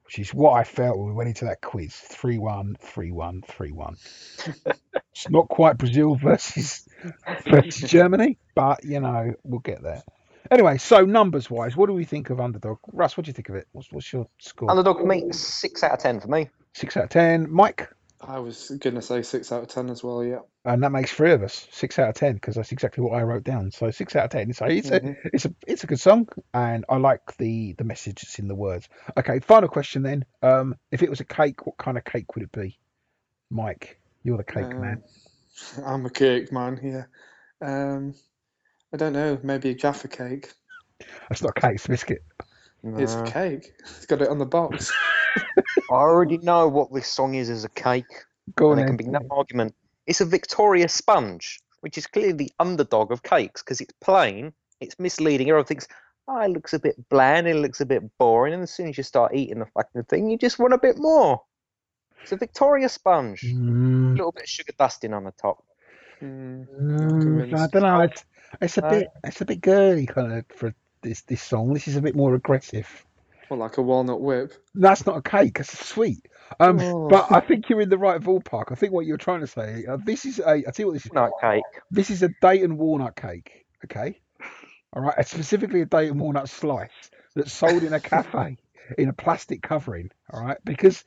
which 0.06 0.19
is 0.19 0.34
what 0.34 0.51
I 0.54 0.63
felt 0.63 0.97
when 0.97 1.08
we 1.08 1.13
went 1.13 1.30
into 1.30 1.45
that 1.45 1.62
quiz. 1.62 1.93
Three 1.93 2.38
one, 2.38 2.77
three 2.80 3.12
one, 3.12 3.43
three 3.47 3.71
one. 3.71 3.97
it's 5.12 5.30
not 5.30 5.47
quite 5.47 5.77
Brazil 5.77 6.15
versus 6.21 6.88
versus 7.45 7.89
Germany, 7.89 8.38
but 8.56 8.84
you 8.84 8.99
know 8.99 9.34
we'll 9.43 9.60
get 9.60 9.82
there. 9.82 10.04
Anyway, 10.49 10.77
so 10.77 11.06
numbers 11.06 11.49
wise, 11.49 11.77
what 11.77 11.88
do 11.88 11.93
we 11.93 12.04
think 12.04 12.30
of 12.30 12.41
Underdog? 12.41 12.80
Russ, 12.91 13.15
what 13.15 13.25
do 13.25 13.30
you 13.30 13.34
think 13.34 13.47
of 13.47 13.56
it? 13.56 13.67
What's, 13.71 13.91
what's 13.91 14.12
your 14.12 14.27
score? 14.38 14.69
Underdog 14.69 14.97
for 14.97 15.06
me, 15.06 15.32
six 15.32 15.82
out 15.82 15.93
of 15.93 15.99
ten 15.99 16.19
for 16.19 16.27
me. 16.27 16.49
Six 16.73 16.97
out 16.97 17.06
of 17.06 17.10
ten. 17.10 17.49
Mike, 17.49 17.88
I 18.24 18.40
was 18.40 18.70
gonna 18.80 19.02
say 19.02 19.22
six 19.24 19.52
out 19.52 19.64
of 19.64 19.70
ten 19.70 19.90
as 19.90 20.04
well. 20.04 20.24
Yeah. 20.24 20.40
and 20.64 20.84
that 20.84 20.92
makes 20.92 21.12
three 21.12 21.32
of 21.32 21.42
us. 21.42 21.68
Six 21.72 21.98
out 21.98 22.10
of 22.10 22.16
ten 22.16 22.36
because 22.36 22.56
that's 22.56 22.72
exactly 22.72 23.04
what 23.04 23.18
I 23.18 23.24
wrote 23.24 23.44
down. 23.44 23.72
So 23.72 23.90
six 23.92 24.16
out 24.16 24.26
of 24.26 24.32
ten. 24.32 24.54
So 24.54 24.66
it's 24.66 24.90
Mhm. 24.90 25.16
a 25.26 25.30
it's 25.34 25.46
a 25.46 25.56
it's 25.66 25.84
a 25.84 25.88
good 25.88 26.00
song, 26.00 26.28
and 26.54 26.86
I 26.88 26.98
like 26.98 27.36
the 27.38 27.74
the 27.74 27.84
message 27.84 28.22
that's 28.22 28.38
in 28.40 28.48
the 28.48 28.56
words. 28.56 28.88
Okay, 29.18 29.40
final 29.40 29.70
question 29.70 30.04
then. 30.04 30.26
Um, 30.42 30.76
if 30.92 31.02
it 31.02 31.10
was 31.10 31.20
a 31.20 31.26
cake, 31.26 31.66
what 31.66 31.78
kind 31.78 31.98
of 31.98 32.04
cake 32.04 32.36
would 32.36 32.44
it 32.44 32.52
be? 32.52 32.80
Mike, 33.50 34.00
you're 34.24 34.38
the 34.38 34.44
cake 34.44 34.70
man. 34.78 35.04
Um, 35.78 35.84
I'm 35.86 36.06
a 36.06 36.10
cake 36.10 36.52
man. 36.52 36.80
Yeah. 36.84 37.06
Um, 37.62 38.14
I 38.94 38.98
don't 38.98 39.14
know. 39.14 39.40
Maybe 39.42 39.70
a 39.70 39.76
Jaffa 39.76 40.08
cake. 40.08 40.52
That's 41.30 41.42
not 41.42 41.58
a 41.58 41.62
cake, 41.62 41.76
it's 41.76 41.86
a 41.86 41.90
biscuit. 41.90 42.24
It's 42.84 43.16
a 43.16 43.24
cake. 43.24 43.74
It's 43.80 44.06
got 44.06 44.22
it 44.22 44.30
on 44.30 44.38
the 44.40 44.46
box. 44.46 44.92
I 45.89 45.94
already 45.94 46.38
know 46.39 46.67
what 46.67 46.94
this 46.94 47.08
song 47.08 47.36
is 47.36 47.50
as 47.50 47.63
a 47.65 47.70
cake, 47.70 48.26
Go 48.56 48.72
on 48.72 48.78
there 48.78 48.86
can 48.86 48.98
be 48.98 49.06
no 49.06 49.20
argument. 49.30 49.76
It's 50.08 50.22
a 50.22 50.26
Victoria 50.26 50.88
sponge, 50.89 51.60
which 51.82 51.98
is 51.98 52.08
clearly 52.08 52.34
the 52.34 52.52
underdog 52.60 53.12
of 53.12 53.24
cakes 53.24 53.62
because 53.62 53.82
it's 53.82 53.94
plain, 54.02 54.54
it's 54.80 55.00
misleading. 55.00 55.50
Everyone 55.50 55.65
thinks, 55.65 55.88
oh, 56.28 56.41
it 56.41 56.50
looks 56.50 56.74
a 56.74 56.80
bit 56.80 56.96
bland, 57.10 57.48
it 57.48 57.56
looks 57.56 57.82
a 57.82 57.86
bit 57.86 58.04
boring, 58.17 58.54
and 58.54 58.63
as 58.63 58.74
soon 58.74 58.89
as 58.89 58.98
you 58.98 59.04
start 59.04 59.36
eating 59.36 59.60
the 59.60 59.65
fucking 59.67 60.04
thing, 60.06 60.30
you 60.30 60.38
just 60.38 60.60
want 60.60 60.74
a 60.74 60.78
bit 60.80 60.98
more. 60.98 61.41
It's 62.24 62.32
a 62.32 62.38
Victoria 62.38 62.89
sponge, 62.89 63.58
a 64.15 64.17
Mm, 64.17 64.20
little 64.20 64.32
bit 64.32 64.44
of 64.44 64.50
sugar 64.50 64.74
dusting 64.78 65.13
on 65.13 65.24
the 65.26 65.32
top. 65.32 65.63
Mm, 66.22 66.67
mm, 67.24 67.54
I 67.54 67.67
don't 67.67 67.82
know. 67.84 68.02
It's, 68.02 68.26
it's 68.62 68.78
a 68.78 68.82
Uh, 68.82 68.84
bit 68.84 69.08
it's 69.24 69.41
a 69.41 69.46
bit 69.46 69.62
girly 69.62 70.06
kind 70.06 70.34
of 70.34 70.46
for 70.56 70.74
this 71.02 71.22
this 71.24 71.41
song. 71.41 71.74
This 71.74 71.88
is 71.88 71.96
a 71.96 72.02
bit 72.02 72.15
more 72.15 72.36
aggressive. 72.36 73.06
Well, 73.52 73.60
like 73.60 73.78
a 73.78 73.82
walnut 73.82 74.22
whip. 74.22 74.54
That's 74.74 75.06
not 75.06 75.18
a 75.18 75.22
cake. 75.22 75.60
It's 75.60 75.74
a 75.74 75.84
sweet. 75.84 76.26
Um, 76.62 76.80
Oh. 76.80 77.10
but 77.10 77.30
I 77.34 77.42
think 77.42 77.68
you're 77.68 77.82
in 77.82 77.90
the 77.90 77.98
right 77.98 78.22
ballpark. 78.22 78.72
I 78.72 78.76
think 78.76 78.94
what 78.94 79.06
you're 79.06 79.18
trying 79.18 79.42
to 79.42 79.48
say. 79.48 79.84
Uh, 79.86 79.98
this 80.06 80.24
is 80.26 80.40
a. 80.40 80.50
I 80.50 80.62
tell 80.62 80.74
you 80.78 80.88
what 80.88 80.94
this 80.94 81.06
is. 81.06 81.12
Nut 81.12 81.32
cake. 81.42 81.64
This 81.92 82.12
is 82.12 82.24
a 82.24 82.30
Dayton 82.42 82.78
walnut 82.78 83.18
cake. 83.18 83.66
Okay. 83.84 84.22
All 84.94 85.04
right. 85.04 85.16
It's 85.18 85.32
specifically 85.32 85.82
a 85.82 85.86
Dayton 85.86 86.18
walnut 86.18 86.48
slice 86.48 86.92
that's 87.36 87.52
sold 87.52 87.84
in 87.84 87.92
a 87.92 88.00
cafe 88.00 88.56
in 88.98 89.10
a 89.10 89.14
plastic 89.14 89.62
covering. 89.62 90.12
All 90.32 90.42
right. 90.42 90.58
Because 90.64 91.04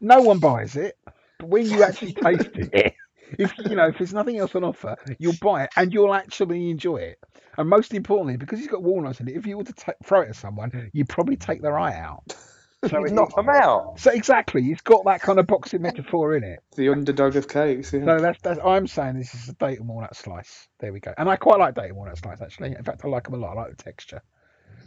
no 0.00 0.20
one 0.22 0.38
buys 0.38 0.76
it, 0.76 0.96
but 1.40 1.48
when 1.48 1.66
you 1.66 1.82
actually 1.82 2.12
taste 2.12 2.50
it, 2.54 2.94
if 3.38 3.52
you 3.58 3.76
know 3.76 3.88
if 3.88 3.98
there's 3.98 4.14
nothing 4.14 4.38
else 4.38 4.54
on 4.54 4.64
offer, 4.64 4.96
you'll 5.18 5.34
buy 5.40 5.64
it 5.64 5.70
and 5.76 5.92
you'll 5.92 6.14
actually 6.14 6.70
enjoy 6.70 6.96
it. 6.96 7.18
And 7.56 7.68
most 7.68 7.92
importantly, 7.92 8.36
because 8.36 8.60
it's 8.60 8.68
got 8.68 8.82
walnuts 8.82 9.20
in 9.20 9.28
it, 9.28 9.36
if 9.36 9.46
you 9.46 9.58
were 9.58 9.64
to 9.64 9.72
ta 9.72 9.92
throw 10.04 10.20
it 10.22 10.28
at 10.28 10.36
someone, 10.36 10.90
you'd 10.92 11.08
probably 11.08 11.36
take 11.36 11.60
their 11.62 11.78
eye 11.78 11.96
out. 11.98 12.22
So, 12.88 13.02
it- 13.04 13.10
Knock 13.12 13.34
them 13.34 13.48
out. 13.48 13.98
so 13.98 14.12
exactly, 14.12 14.64
it's 14.66 14.82
got 14.82 15.04
that 15.06 15.20
kind 15.20 15.40
of 15.40 15.48
boxing 15.48 15.82
metaphor 15.82 16.36
in 16.36 16.44
it. 16.44 16.60
The 16.76 16.90
underdog 16.90 17.34
of 17.34 17.48
cakes. 17.48 17.92
Yeah. 17.92 18.04
So 18.04 18.20
that's 18.20 18.40
that's 18.40 18.60
I'm 18.64 18.86
saying 18.86 19.18
this 19.18 19.34
is 19.34 19.48
a 19.48 19.54
date 19.54 19.80
and 19.80 19.88
walnut 19.88 20.14
slice. 20.14 20.68
There 20.78 20.92
we 20.92 21.00
go. 21.00 21.12
And 21.18 21.28
I 21.28 21.34
quite 21.34 21.58
like 21.58 21.74
date 21.74 21.86
and 21.88 21.96
walnut 21.96 22.18
slice 22.18 22.40
actually. 22.40 22.76
In 22.76 22.84
fact, 22.84 23.00
I 23.04 23.08
like 23.08 23.24
them 23.24 23.34
a 23.34 23.36
lot. 23.38 23.56
I 23.58 23.62
like 23.62 23.76
the 23.76 23.82
texture. 23.82 24.22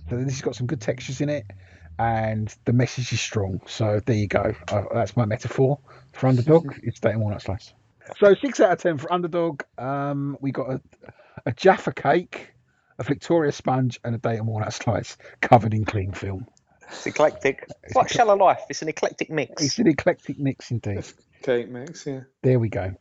So 0.09 0.15
this 0.15 0.35
has 0.35 0.41
got 0.41 0.55
some 0.55 0.67
good 0.67 0.79
textures 0.79 1.19
in 1.19 1.27
it, 1.27 1.43
and 1.99 2.55
the 2.63 2.71
message 2.71 3.11
is 3.11 3.19
strong. 3.19 3.59
So 3.67 3.99
there 4.05 4.15
you 4.15 4.27
go. 4.29 4.55
Uh, 4.69 4.83
that's 4.93 5.17
my 5.17 5.25
metaphor 5.25 5.77
for 6.13 6.27
underdog. 6.27 6.73
It's 6.83 7.01
date 7.01 7.11
and 7.11 7.19
walnut 7.21 7.41
slice. 7.41 7.73
So 8.19 8.33
six 8.35 8.59
out 8.59 8.71
of 8.71 8.79
ten 8.79 8.97
for 8.97 9.11
underdog. 9.11 9.63
Um, 9.77 10.37
we 10.41 10.51
got 10.51 10.69
a, 10.69 10.81
a 11.45 11.51
Jaffa 11.51 11.93
cake, 11.93 12.53
a 12.97 13.03
Victoria 13.03 13.51
sponge, 13.51 13.99
and 14.03 14.15
a 14.15 14.17
Dayton 14.17 14.45
walnut 14.45 14.73
slice 14.73 15.17
covered 15.41 15.73
in 15.73 15.85
clean 15.85 16.13
film. 16.13 16.47
It's 16.87 17.05
eclectic. 17.05 17.67
It's 17.83 17.95
like 17.95 18.09
Shallow 18.09 18.35
Life. 18.35 18.61
It's 18.69 18.81
an 18.81 18.89
eclectic 18.89 19.29
mix. 19.29 19.63
It's 19.63 19.79
an 19.79 19.87
eclectic 19.87 20.37
mix 20.37 20.71
indeed. 20.71 21.05
Cake 21.41 21.69
mix. 21.69 22.05
Yeah. 22.05 22.21
There 22.43 22.59
we 22.59 22.69
go. 22.69 22.95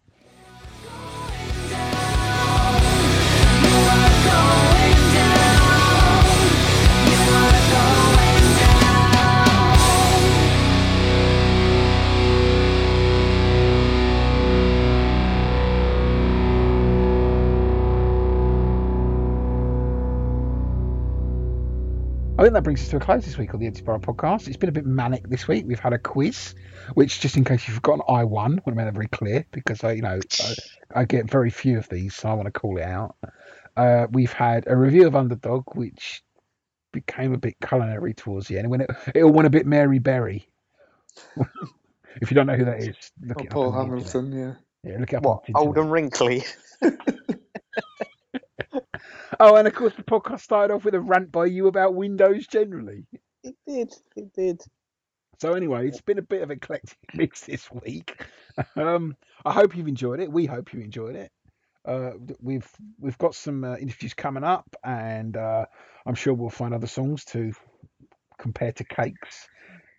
Think 22.51 22.57
that 22.57 22.63
brings 22.65 22.83
us 22.83 22.89
to 22.89 22.97
a 22.97 23.01
close 23.01 23.25
this 23.25 23.39
week 23.39 23.55
on 23.55 23.61
the 23.61 23.67
Empty 23.67 23.83
Barrel 23.83 24.01
podcast. 24.01 24.49
It's 24.49 24.57
been 24.57 24.69
a 24.69 24.73
bit 24.73 24.85
manic 24.85 25.29
this 25.29 25.47
week. 25.47 25.67
We've 25.69 25.79
had 25.79 25.93
a 25.93 26.01
quiz, 26.01 26.57
which, 26.95 27.21
just 27.21 27.37
in 27.37 27.45
case 27.45 27.69
you've 27.69 27.77
forgotten, 27.77 28.03
I 28.09 28.25
won. 28.25 28.55
I 28.55 28.55
want 28.55 28.65
to 28.67 28.75
make 28.75 28.87
that 28.87 28.95
very 28.95 29.07
clear 29.07 29.47
because 29.53 29.85
I, 29.85 29.93
you 29.93 30.03
know, 30.03 30.19
I, 30.41 30.55
I 31.03 31.05
get 31.05 31.31
very 31.31 31.51
few 31.51 31.79
of 31.79 31.89
these, 31.89 32.17
so 32.17 32.29
I 32.29 32.35
want 32.35 32.47
to 32.47 32.51
call 32.51 32.77
it 32.79 32.83
out. 32.83 33.15
Uh, 33.77 34.09
we've 34.11 34.33
had 34.33 34.65
a 34.67 34.75
review 34.75 35.07
of 35.07 35.15
Underdog, 35.15 35.77
which 35.77 36.25
became 36.91 37.35
a 37.35 37.39
bit 37.39 37.55
culinary 37.65 38.15
towards 38.15 38.49
the 38.49 38.59
end. 38.59 38.69
When 38.69 38.81
it, 38.81 38.91
it 39.15 39.23
all 39.23 39.31
went 39.31 39.47
a 39.47 39.51
bit 39.51 39.65
Mary 39.65 40.01
Berry. 40.01 40.49
if 42.21 42.33
you 42.33 42.35
don't 42.35 42.49
know 42.49 42.57
who 42.57 42.65
that 42.65 42.83
is, 42.83 43.13
look 43.23 43.39
Or 43.39 43.45
it 43.45 43.47
up. 43.47 43.53
Paul 43.53 43.73
on 43.75 43.91
the 43.91 43.97
internet. 43.99 44.13
Hamilton. 44.13 44.57
Yeah. 44.85 44.91
Yeah, 44.91 44.99
look 44.99 45.13
it 45.13 45.17
up. 45.17 45.23
What? 45.23 45.45
Old 45.55 45.79
and 45.79 45.93
wrinkly. 45.93 46.43
Oh, 49.39 49.57
and 49.57 49.67
of 49.67 49.75
course, 49.75 49.95
the 49.95 50.03
podcast 50.03 50.41
started 50.41 50.75
off 50.75 50.85
with 50.85 50.95
a 50.95 51.01
rant 51.01 51.33
by 51.33 51.47
you 51.47 51.67
about 51.67 51.95
Windows 51.95 52.47
generally. 52.47 53.07
It 53.43 53.57
did. 53.67 53.93
It 54.17 54.33
did. 54.35 54.63
So 55.41 55.55
anyway, 55.55 55.89
it's 55.89 56.03
been 56.03 56.19
a 56.19 56.23
bit 56.23 56.43
of 56.43 56.51
eclectic 56.51 56.99
mix 57.15 57.47
this 57.47 57.71
week. 57.71 58.23
Um, 58.77 59.17
I 59.45 59.53
hope 59.53 59.77
you've 59.77 59.89
enjoyed 59.89 60.21
it. 60.21 60.31
We 60.31 60.47
hope 60.47 60.73
you 60.75 60.81
enjoyed 60.81 61.17
it. 61.17 61.33
Uh, 61.85 62.13
we've 62.41 62.69
we've 62.99 63.17
got 63.17 63.35
some 63.35 63.65
uh, 63.65 63.77
interviews 63.77 64.13
coming 64.13 64.45
up, 64.45 64.69
and 64.85 65.37
uh, 65.37 65.65
I'm 66.05 66.15
sure 66.15 66.35
we'll 66.35 66.51
find 66.51 66.75
other 66.75 66.87
songs 66.87 67.25
to 67.27 67.53
compare 68.39 68.73
to 68.73 68.85
cakes 68.85 69.49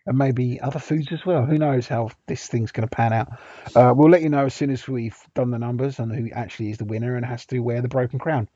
and 0.05 0.17
maybe 0.17 0.59
other 0.61 0.79
foods 0.79 1.11
as 1.11 1.25
well. 1.25 1.45
Who 1.45 1.57
knows 1.57 1.87
how 1.87 2.09
this 2.27 2.47
thing's 2.47 2.71
going 2.71 2.87
to 2.87 2.95
pan 2.95 3.13
out? 3.13 3.29
Uh, 3.75 3.93
we'll 3.95 4.09
let 4.09 4.21
you 4.21 4.29
know 4.29 4.45
as 4.45 4.53
soon 4.53 4.71
as 4.71 4.87
we've 4.87 5.17
done 5.35 5.51
the 5.51 5.59
numbers 5.59 5.99
and 5.99 6.11
who 6.13 6.29
actually 6.31 6.71
is 6.71 6.77
the 6.77 6.85
winner 6.85 7.15
and 7.15 7.25
has 7.25 7.45
to 7.47 7.59
wear 7.59 7.81
the 7.81 7.87
broken 7.87 8.19
crown. 8.19 8.47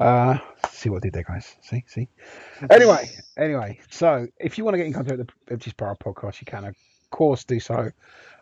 Uh, 0.00 0.38
see 0.70 0.88
what 0.88 0.98
I 0.98 1.00
did 1.00 1.12
there, 1.12 1.22
guys. 1.22 1.56
See, 1.62 1.84
see. 1.86 2.08
Anyway, 2.70 3.10
anyway. 3.36 3.78
So 3.90 4.26
if 4.38 4.58
you 4.58 4.64
want 4.64 4.74
to 4.74 4.78
get 4.78 4.86
in 4.86 4.92
contact 4.92 5.18
with 5.18 5.28
the 5.28 5.52
Empty 5.52 5.70
Spiral 5.70 5.96
podcast, 5.96 6.40
you 6.40 6.46
can. 6.46 6.74
Course, 7.14 7.44
do 7.44 7.60
so 7.60 7.92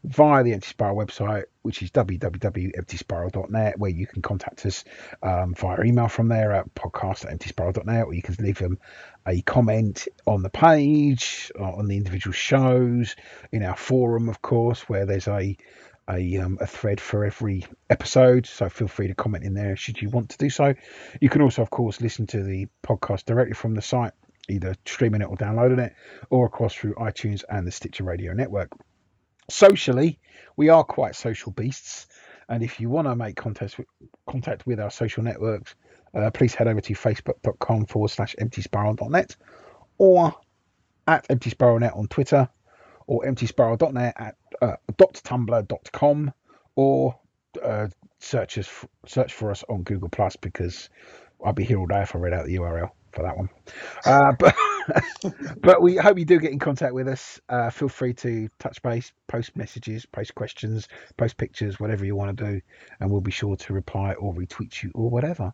via 0.05 0.43
the 0.43 0.53
Empty 0.55 0.69
Spiral 0.69 0.97
website, 0.97 1.45
which 1.61 1.83
is 1.83 1.91
www.emptyspiral.net, 1.91 3.79
where 3.79 3.91
you 3.91 4.07
can 4.07 4.23
contact 4.23 4.65
us 4.65 4.85
um, 5.23 5.55
via 5.55 5.83
email 5.83 6.09
from 6.09 6.29
there 6.29 6.53
at 6.53 6.75
podcast 6.75 7.25
or 8.07 8.15
you 8.15 8.23
can 8.23 8.35
leave 8.41 8.59
them 8.59 8.79
a 9.27 9.43
comment 9.43 10.09
on 10.27 10.43
the 10.43 10.51
page, 10.51 11.53
uh, 11.59 11.63
on 11.63 11.87
the 11.87 11.97
individual 11.97 12.33
shows, 12.33 13.15
in 13.53 13.63
our 13.63 13.77
forum, 13.77 14.29
of 14.29 14.43
course, 14.43 14.89
where 14.89 15.07
there's 15.07 15.29
a 15.29 15.57
a, 16.11 16.39
um, 16.39 16.59
a 16.61 16.67
thread 16.67 17.01
for 17.01 17.25
every 17.25 17.65
episode. 17.89 18.47
So 18.47 18.69
feel 18.69 18.89
free 18.89 19.09
to 19.09 19.15
comment 19.15 19.45
in 19.45 19.55
there 19.55 19.77
should 19.77 20.03
you 20.03 20.11
want 20.11 20.31
to 20.31 20.39
do 20.39 20.51
so. 20.51 20.75
You 21.21 21.29
can 21.29 21.43
also, 21.43 21.63
of 21.63 21.71
course, 21.71 22.01
listen 22.01 22.27
to 22.29 22.43
the 22.43 22.67
podcast 22.83 23.25
directly 23.25 23.55
from 23.55 23.75
the 23.75 23.83
site, 23.83 24.13
either 24.49 24.75
streaming 24.85 25.23
it 25.23 25.29
or 25.29 25.37
downloading 25.37 25.79
it, 25.79 25.95
or 26.31 26.49
course 26.49 26.75
through 26.75 26.95
iTunes 26.95 27.45
and 27.49 27.67
the 27.67 27.73
Stitcher 27.73 28.05
Radio 28.05 28.33
Network. 28.33 28.71
Socially, 29.51 30.19
we 30.57 30.69
are 30.69 30.85
quite 30.85 31.15
social 31.15 31.53
beasts. 31.53 32.07
And 32.49 32.63
if 32.63 32.81
you 32.81 32.89
want 32.91 33.09
to 33.09 33.17
make 33.17 33.37
contact 33.37 33.79
with, 33.79 33.87
contact 34.29 34.67
with 34.67 34.81
our 34.81 34.91
social 34.91 35.23
networks, 35.23 35.75
uh, 36.15 36.31
please 36.31 36.55
head 36.55 36.69
over 36.69 36.81
to 36.81 36.93
facebook.com 36.93 37.87
forward 37.87 38.11
slash 38.11 38.35
emptyspiral.net 38.41 39.37
or 39.99 40.35
at 41.07 41.27
emptyspiralnet 41.29 41.97
on 41.97 42.07
Twitter 42.09 42.49
or 43.07 43.25
emptyspiral.net 43.25 44.15
at 44.19 44.37
uh, 44.61 44.77
.tumblr.com 44.91 46.33
or 46.75 47.19
uh, 47.63 47.89
search 48.19 48.59
us 48.59 48.69
search 49.07 49.33
for 49.33 49.51
us 49.51 49.65
on 49.69 49.83
Google 49.83 50.09
Plus 50.09 50.37
because 50.37 50.91
I'll 51.45 51.53
be 51.53 51.65
here 51.65 51.79
all 51.79 51.87
day 51.87 52.03
if 52.03 52.15
I 52.15 52.19
read 52.19 52.33
out 52.33 52.47
the 52.47 52.57
URL 52.57 52.91
for 53.13 53.23
that 53.23 53.37
one. 53.37 53.49
Uh, 54.05 54.33
but 54.39 54.55
but 55.61 55.83
we 55.83 55.97
hope 55.97 56.19
you 56.19 56.25
do 56.25 56.39
get 56.39 56.53
in 56.53 56.59
contact 56.59 56.95
with 56.95 57.09
us. 57.09 57.41
Uh, 57.49 57.71
feel 57.71 57.89
free 57.89 58.15
to 58.15 58.49
touch 58.59 58.83
base, 58.83 59.13
post 59.29 59.57
messages, 59.57 60.07
post 60.07 60.35
questions, 60.35 60.89
post 61.17 61.37
pictures, 61.37 61.79
whatever 61.79 62.05
you 62.05 62.17
want 62.17 62.37
to 62.37 62.45
do, 62.45 62.61
and 63.01 63.11
we'll 63.11 63.21
be 63.21 63.31
sure 63.31 63.57
to 63.57 63.73
reply 63.73 64.15
or 64.15 64.35
retweet 64.35 64.83
you 64.83 64.91
or 64.95 65.11
whatever. 65.11 65.53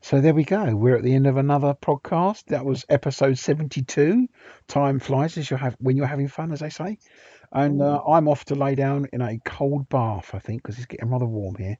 So 0.00 0.20
there 0.20 0.34
we 0.34 0.44
go. 0.44 0.74
We're 0.74 0.96
at 0.96 1.02
the 1.02 1.14
end 1.14 1.26
of 1.26 1.36
another 1.36 1.74
podcast. 1.74 2.46
That 2.46 2.64
was 2.64 2.84
episode 2.88 3.38
seventy-two. 3.38 4.28
Time 4.68 4.98
flies 4.98 5.36
as 5.38 5.50
you 5.50 5.56
have 5.56 5.76
when 5.80 5.96
you're 5.96 6.06
having 6.06 6.28
fun, 6.28 6.52
as 6.52 6.60
they 6.60 6.70
say. 6.70 6.98
And 7.52 7.82
uh, 7.82 8.00
I'm 8.08 8.28
off 8.28 8.46
to 8.46 8.54
lay 8.54 8.74
down 8.74 9.08
in 9.12 9.20
a 9.20 9.38
cold 9.44 9.88
bath, 9.90 10.30
I 10.32 10.38
think, 10.38 10.62
because 10.62 10.78
it's 10.78 10.86
getting 10.86 11.10
rather 11.10 11.26
warm 11.26 11.56
here. 11.56 11.78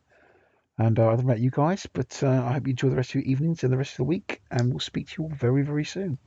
And 0.79 0.99
uh, 0.99 1.07
I 1.07 1.09
don't 1.11 1.19
know 1.19 1.33
about 1.33 1.41
you 1.41 1.51
guys, 1.51 1.87
but 1.93 2.23
uh, 2.23 2.29
I 2.29 2.55
hope 2.55 2.67
you 2.67 2.71
enjoy 2.71 2.89
the 2.89 2.97
rest 2.97 3.11
of 3.11 3.17
your 3.17 3.25
evenings 3.25 3.63
and 3.63 3.73
the 3.73 3.77
rest 3.77 3.93
of 3.93 3.99
the 3.99 4.05
week. 4.05 4.41
And 4.51 4.71
we'll 4.71 4.81
speak 4.81 5.09
to 5.11 5.23
you 5.23 5.29
all 5.29 5.35
very, 5.35 5.63
very 5.63 5.85
soon. 5.85 6.19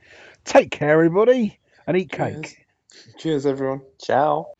Take 0.44 0.70
care, 0.70 0.92
everybody, 0.92 1.58
and 1.86 1.96
eat 1.96 2.12
cake. 2.12 2.66
Cheers, 2.90 3.16
Cheers 3.18 3.46
everyone. 3.46 3.82
Ciao. 3.98 4.55